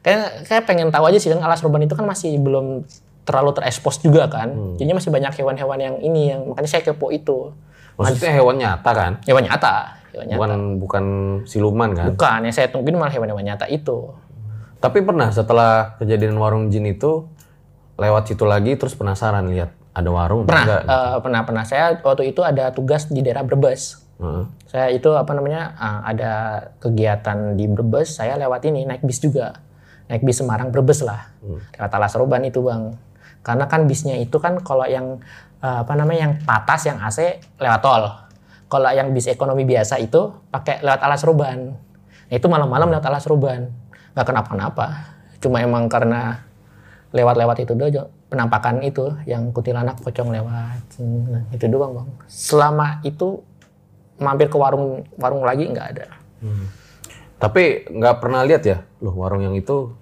[0.00, 2.88] Kayak kayak pengen tahu aja sih kan alas roban itu kan masih belum
[3.26, 4.78] terlalu terekspos juga kan.
[4.78, 7.50] Jadinya masih banyak hewan-hewan yang ini yang makanya saya kepo itu.
[7.98, 9.12] Maksudnya hewan nyata kan?
[9.26, 9.74] Hewan nyata,
[10.14, 10.38] hewan nyata.
[10.38, 11.04] Bukan bukan
[11.44, 12.06] siluman kan?
[12.14, 14.14] Bukan, yang saya tungguin malah hewan-hewan nyata itu.
[14.78, 17.26] Tapi pernah setelah kejadian warung jin itu
[17.96, 20.82] lewat situ lagi terus penasaran lihat ada warung Pernah, enggak?
[20.84, 21.64] eh, pernah, pernah.
[21.64, 24.04] Saya waktu itu ada tugas di daerah Brebes.
[24.20, 24.44] Heeh.
[24.68, 26.32] Saya itu apa namanya, eh, ada
[26.78, 29.56] kegiatan di Brebes, saya lewat ini, naik bis juga.
[30.12, 31.32] Naik bis Semarang Brebes lah.
[31.80, 32.92] Lewat Alas Roban itu bang.
[33.46, 35.22] Karena kan bisnya itu kan kalau yang
[35.62, 38.02] eh, apa namanya yang patas, yang AC lewat tol.
[38.66, 41.78] Kalau yang bis ekonomi biasa itu pakai lewat Alas Roban.
[42.26, 43.70] Nah, itu malam-malam lewat Alas Roban.
[44.18, 45.14] Nggak kenapa-napa.
[45.38, 46.42] Cuma emang karena
[47.14, 53.40] lewat-lewat itu doang penampakan itu yang kuntilanak pocong lewat Nah, itu doang bang selama itu
[54.18, 56.06] mampir ke warung warung lagi nggak ada
[57.36, 59.92] Tapi nggak pernah lihat ya, loh warung yang itu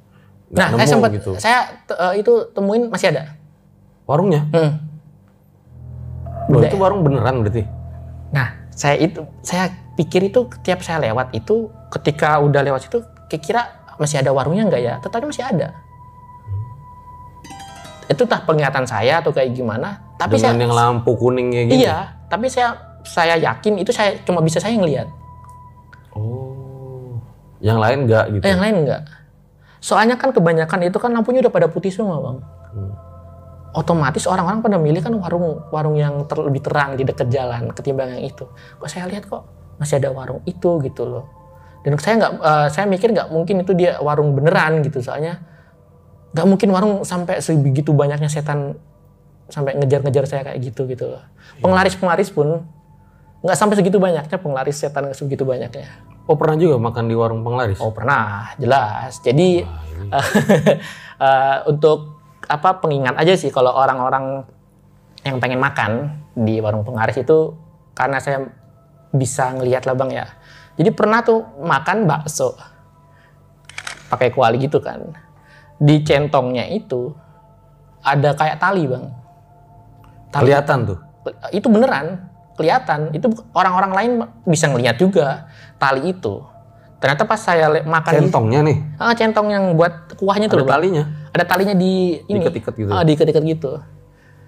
[0.55, 1.31] nggak nah nemu saya sempat gitu.
[1.37, 1.59] saya
[1.91, 3.35] eh, itu temuin masih ada
[4.05, 4.47] Warungnya?
[4.53, 4.73] hmm.
[6.53, 6.69] Loh Udah.
[6.69, 7.65] itu warung beneran berarti?
[8.31, 13.03] nah saya itu saya pikir itu tiap saya lewat itu ketika udah lewat situ
[13.35, 13.67] kira
[13.99, 15.69] masih ada warungnya nggak ya tetapnya masih ada
[18.07, 21.83] itu tah penglihatan saya atau kayak gimana tapi Dengan saya yang lampu kuningnya gitu?
[21.83, 25.11] iya tapi saya saya yakin itu saya cuma bisa saya ngelihat
[26.15, 27.19] Oh.
[27.59, 28.43] Yang lain nggak gitu?
[28.47, 29.03] Eh, yang lain enggak.
[29.85, 32.41] Soalnya kan kebanyakan itu kan lampunya udah pada putih semua, Bang.
[33.77, 38.17] Otomatis orang-orang pada milih kan warung warung yang ter- lebih terang di dekat jalan ketimbang
[38.17, 38.49] yang itu.
[38.81, 39.45] Kok saya lihat kok
[39.77, 41.29] masih ada warung itu gitu loh.
[41.85, 45.05] Dan saya nggak, eh, saya mikir nggak mungkin itu dia warung beneran gitu.
[45.05, 45.45] Soalnya
[46.33, 48.79] nggak mungkin warung sampai sebegitu banyaknya setan
[49.53, 51.21] sampai ngejar-ngejar saya kayak gitu gitu loh.
[51.61, 52.65] Penglaris-penglaris pun
[53.45, 56.14] nggak sampai segitu banyaknya penglaris setan segitu banyaknya.
[56.25, 57.81] Oh pernah juga makan di warung penglaris?
[57.85, 59.21] Oh pernah, jelas.
[59.21, 59.61] Jadi
[61.25, 64.45] eh, untuk apa pengingat aja sih kalau orang-orang
[65.25, 67.57] yang pengen makan di warung penglaris itu
[67.97, 68.45] karena saya
[69.13, 70.27] bisa ngelihat lah bang ya.
[70.75, 72.57] Jadi pernah tuh makan bakso
[74.09, 75.01] pakai kuali gitu kan.
[75.77, 77.13] Di centongnya itu
[78.01, 79.05] ada kayak tali bang.
[80.33, 80.99] Tali Kelihatan tuh?
[81.57, 84.11] itu beneran kelihatan itu orang-orang lain
[84.45, 86.43] bisa ngelihat juga tali itu
[86.99, 88.77] ternyata pas saya makan di- Centongnya nih?
[88.97, 90.75] ah, centong yang buat kuahnya tuh Ada Bang.
[90.75, 91.05] talinya?
[91.35, 91.93] ada talinya di
[92.23, 92.91] ini Diikat-ikat gitu?
[92.91, 93.71] ah, diikat-ikat gitu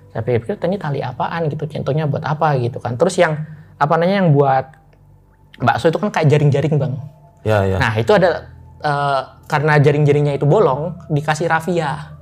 [0.08, 3.36] saya pikir ini tali apaan gitu centongnya buat apa gitu kan terus yang
[3.76, 4.64] apa namanya yang buat
[5.58, 6.94] bakso itu kan kayak jaring-jaring bang
[7.44, 7.76] Ya, ya.
[7.76, 8.48] nah itu ada
[8.78, 12.16] eh, karena jaring-jaringnya itu bolong dikasih rafia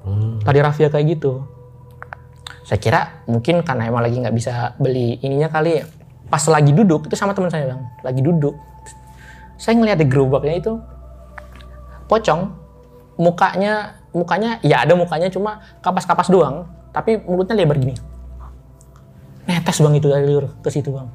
[0.00, 0.40] Hmm.
[0.40, 1.44] tali rafia kayak gitu
[2.64, 5.82] saya kira mungkin karena emang lagi nggak bisa beli ininya kali
[6.30, 8.54] pas lagi duduk itu sama teman saya bang lagi duduk
[9.60, 10.72] saya ngeliat di gerobaknya itu
[12.06, 12.52] pocong
[13.20, 17.94] mukanya mukanya ya ada mukanya cuma kapas-kapas doang tapi mulutnya lebar gini
[19.46, 21.08] netes bang itu dari luar ke situ bang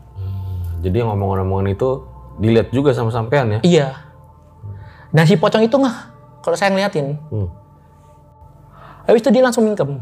[0.85, 2.05] Jadi yang ngomong-ngomongan itu
[2.37, 3.59] dilihat juga sama sampean ya?
[3.65, 3.87] iya
[5.15, 6.15] dan si pocong itu nggak
[6.45, 7.17] kalau saya ngeliatin.
[7.33, 7.49] Hmm.
[9.09, 9.97] Habis itu dia langsung mingkem.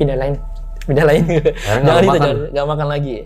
[0.00, 0.34] Pindah lain.
[0.88, 1.22] Pindah lain.
[1.84, 2.20] Jangan itu, makan.
[2.24, 3.16] jangan, nggak makan lagi.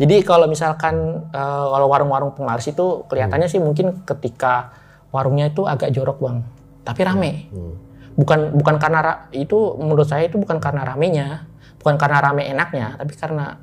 [0.00, 0.94] Jadi kalau misalkan
[1.28, 3.54] eh, kalau warung-warung penglaris itu kelihatannya Hmm.
[3.54, 4.72] sih mungkin ketika
[5.12, 6.40] warungnya itu agak jorok bang,
[6.82, 7.32] tapi rame.
[7.52, 7.76] Hmm.
[8.16, 11.44] Bukan bukan karena itu menurut saya itu bukan karena ramenya,
[11.84, 13.60] bukan karena rame enaknya, tapi karena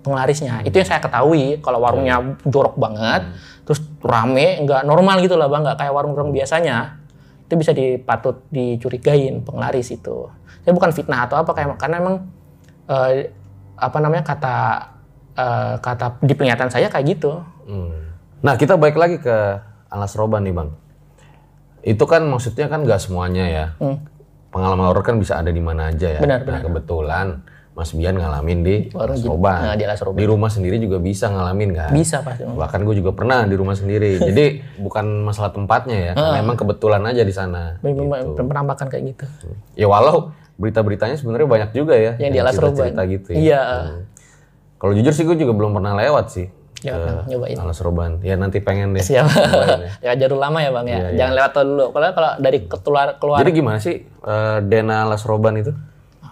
[0.00, 0.64] penglarisnya.
[0.64, 1.60] Itu yang saya ketahui.
[1.60, 3.28] Kalau warungnya jorok banget,
[3.64, 7.00] terus rame, nggak normal gitu lah bang, nggak kayak warung-warung biasanya.
[7.44, 10.28] Itu bisa dipatut dicurigain penglaris itu.
[10.64, 12.16] Saya bukan fitnah atau apa kayak karena emang
[12.86, 13.28] eh,
[13.76, 14.56] apa namanya kata
[15.34, 17.44] eh, kata di penglihatan saya kayak gitu.
[17.64, 18.16] Hmm.
[18.40, 19.36] Nah kita balik lagi ke
[19.88, 20.68] alas roban nih bang.
[21.80, 23.66] Itu kan maksudnya kan nggak semuanya ya.
[23.76, 24.00] Hmm.
[24.48, 26.20] Pengalaman horor kan bisa ada di mana aja ya.
[26.20, 26.60] Benar, Nah, benar.
[26.62, 27.26] kebetulan
[27.74, 29.58] Mas Bian ngalamin di alas Jin- roban.
[29.60, 30.14] Nah, di alas roban.
[30.16, 31.90] Di rumah sendiri juga bisa ngalamin kan.
[31.90, 32.46] Bisa pasti.
[32.46, 34.14] Bahkan gue juga pernah di rumah sendiri.
[34.30, 36.12] Jadi bukan masalah tempatnya ya.
[36.14, 37.82] karena Memang kebetulan aja di sana.
[37.82, 38.46] Memang gitu.
[38.46, 39.26] penampakan kayak gitu.
[39.74, 42.12] Ya walau berita-beritanya sebenarnya banyak juga ya.
[42.16, 42.92] Yang di alas roban.
[43.10, 43.38] gitu ya.
[43.38, 43.62] Iya.
[43.62, 44.00] Hmm.
[44.78, 46.46] Kalau jujur sih gue juga belum pernah lewat sih.
[46.84, 47.56] Ya, ke nyobain.
[47.56, 48.20] alas roban.
[48.20, 49.00] Ya nanti pengen deh.
[49.00, 49.24] Siap.
[49.24, 50.12] Ya.
[50.12, 50.98] ya jalur lama ya bang ya.
[51.00, 51.08] Iya.
[51.16, 51.84] Jangan lewat tol dulu.
[51.96, 55.72] Kalau kalau dari keluar keluar Jadi gimana sih eh, Dena Alas Roban itu?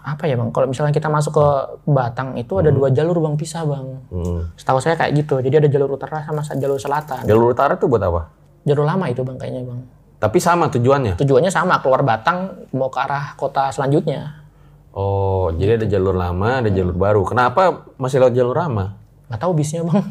[0.03, 0.51] apa ya bang?
[0.51, 1.47] Kalau misalnya kita masuk ke
[1.87, 3.87] Batang itu ada dua jalur bang pisah bang.
[4.11, 4.51] Hmm.
[4.59, 5.39] Setahu saya kayak gitu.
[5.39, 7.23] Jadi ada jalur utara sama sa- jalur selatan.
[7.23, 8.35] Jalur utara tuh buat apa?
[8.67, 9.81] Jalur lama itu bang kayaknya bang.
[10.23, 11.19] Tapi sama tujuannya.
[11.19, 14.47] Tujuannya sama keluar Batang mau ke arah kota selanjutnya.
[14.95, 17.27] Oh, jadi ada jalur lama, ada jalur baru.
[17.27, 18.95] Kenapa masih lewat jalur lama?
[19.27, 20.07] Nggak tahu bisnya bang.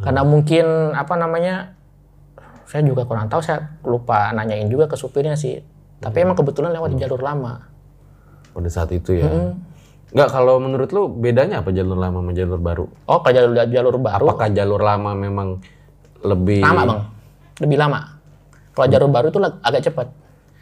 [0.00, 1.76] Karena mungkin apa namanya?
[2.64, 3.44] Saya juga kurang tahu.
[3.44, 5.60] Saya lupa nanyain juga ke supirnya sih.
[6.00, 7.68] Tapi emang kebetulan lewat di jalur lama.
[8.56, 9.28] Pada saat itu ya.
[10.08, 12.84] Enggak, kalau menurut lu bedanya apa jalur lama sama jalur baru?
[13.04, 15.60] Oh kalau jalur jalur baru Apakah jalur lama memang
[16.24, 17.00] lebih lama bang,
[17.60, 18.17] lebih lama.
[18.78, 20.06] Kalau jalur baru itu agak cepat.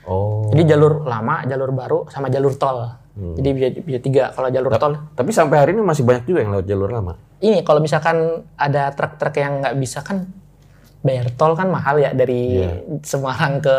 [0.09, 0.49] Oh.
[0.49, 2.89] Jadi jalur lama, jalur baru, sama jalur tol.
[3.17, 4.25] Jadi bisa, bisa tiga.
[4.33, 7.12] Kalau jalur tol, Tapi sampai hari ini masih banyak juga yang lewat jalur lama.
[7.37, 10.25] ini kalau misalkan ada truk-truk yang nggak bisa kan
[11.05, 12.64] bayar tol kan mahal ya dari
[13.05, 13.77] Semarang ke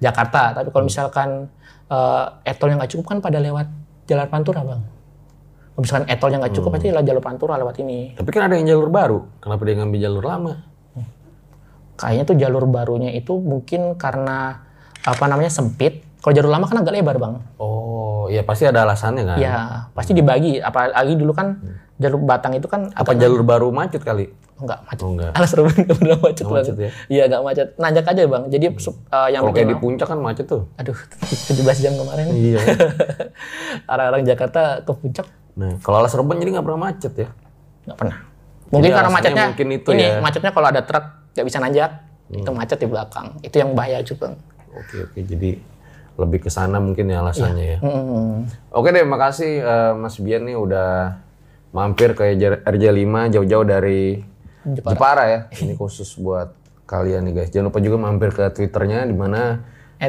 [0.00, 0.56] Jakarta.
[0.56, 1.52] Tapi kalau misalkan
[1.86, 3.68] eh etol yang nggak cukup kan pada lewat
[4.08, 4.82] jalan Pantura bang.
[5.76, 8.16] Kalau misalkan etol yang nggak cukup pasti lewat jalur Pantura lewat ini.
[8.16, 9.18] Tapi kan ada yang jalur baru.
[9.44, 10.52] Kenapa dia ngambil jalur lama?
[11.96, 14.62] Kayaknya tuh jalur barunya itu mungkin karena
[15.00, 16.04] apa namanya sempit.
[16.18, 17.34] Kalau jalur lama kan agak lebar bang.
[17.56, 19.36] Oh, ya pasti ada alasannya kan.
[19.38, 19.56] Ya,
[19.92, 20.58] pasti dibagi.
[20.58, 21.62] Apalagi dulu kan
[21.96, 24.28] jalur Batang itu kan Apa agak jalur baru macet kali?
[24.56, 25.04] enggak macet.
[25.04, 25.30] Oh enggak.
[25.32, 26.76] Alas Ruben enggak pernah macet macet banget.
[26.80, 26.90] ya?
[27.06, 27.66] Iya, enggak macet.
[27.76, 28.44] Nanjak aja, Bang.
[28.48, 30.62] Jadi sup- eh, yang Kalau kayak di puncak kan macet tuh.
[30.74, 30.96] aduh
[31.52, 32.26] 17 jam kemarin.
[32.30, 32.58] Iya.
[33.86, 35.26] Orang-orang Jakarta ke puncak
[35.56, 37.28] Nah, kalau alas roban jadi nggak pernah macet ya?
[37.84, 38.16] enggak pernah.
[38.66, 40.10] Mungkin karena alasannya macetnya mungkin itu ini ya.
[40.10, 40.20] Hmm.
[40.20, 41.04] macetnya kalau ada truk
[41.36, 41.90] nggak bisa nanjak,
[42.32, 43.36] itu macet di belakang.
[43.44, 44.34] Itu yang bahaya juga.
[44.72, 45.60] Oke oke, jadi
[46.16, 47.78] lebih ke sana mungkin ya alasannya ya.
[47.84, 48.48] Hmm.
[48.72, 51.20] Oke deh, makasih eh, Mas Bian nih udah
[51.76, 52.32] mampir ke
[52.64, 54.24] RJ5 jauh-jauh dari
[54.64, 55.24] Jepara.
[55.28, 55.40] ya.
[55.52, 56.56] Ini khusus buat
[56.88, 57.50] kalian nih guys.
[57.52, 59.60] Jangan lupa juga mampir ke Twitternya di mana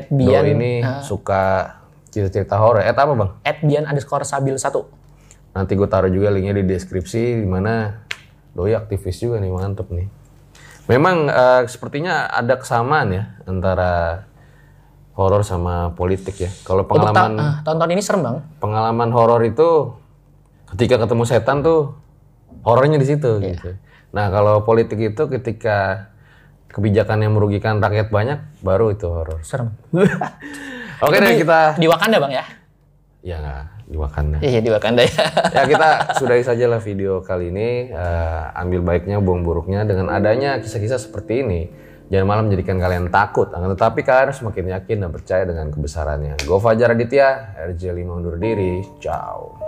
[0.07, 1.75] Bian, ini suka
[2.11, 2.81] cerita-cerita horor.
[2.83, 3.31] Eh apa bang?
[3.43, 4.63] at Bian underscore Sabil 1.
[5.53, 8.03] Nanti gue taruh juga linknya di deskripsi di mana
[8.57, 10.09] Doi aktivis juga nih mantep nih.
[10.87, 14.23] Memang eh, sepertinya ada kesamaan ya antara
[15.13, 16.49] horor sama politik ya.
[16.63, 18.37] Kalau Untuk ta- pengalaman ah, tahun-tahun ini serem, Bang.
[18.57, 19.95] pengalaman horor itu
[20.69, 21.95] ketika ketemu setan tuh
[22.61, 23.47] horornya di situ Iya.
[23.51, 23.69] gitu.
[24.11, 26.07] Nah kalau politik itu ketika
[26.67, 29.39] kebijakan yang merugikan rakyat banyak baru itu horor.
[29.41, 29.75] Serem.
[30.97, 32.45] Oke deh kita Di Wakanda, Bang ya?
[33.21, 34.37] ya nggak di Wakanda.
[34.43, 35.15] Iya, di Wakanda ya.
[35.55, 40.59] ya kita sudahi saja lah video kali ini Eh, ambil baiknya buang buruknya dengan adanya
[40.61, 41.61] kisah-kisah seperti ini
[42.07, 46.39] jangan malah menjadikan kalian takut akan tetapi kalian harus semakin yakin dan percaya dengan kebesarannya
[46.39, 49.59] gue Fajar Aditya RJ5 undur diri ciao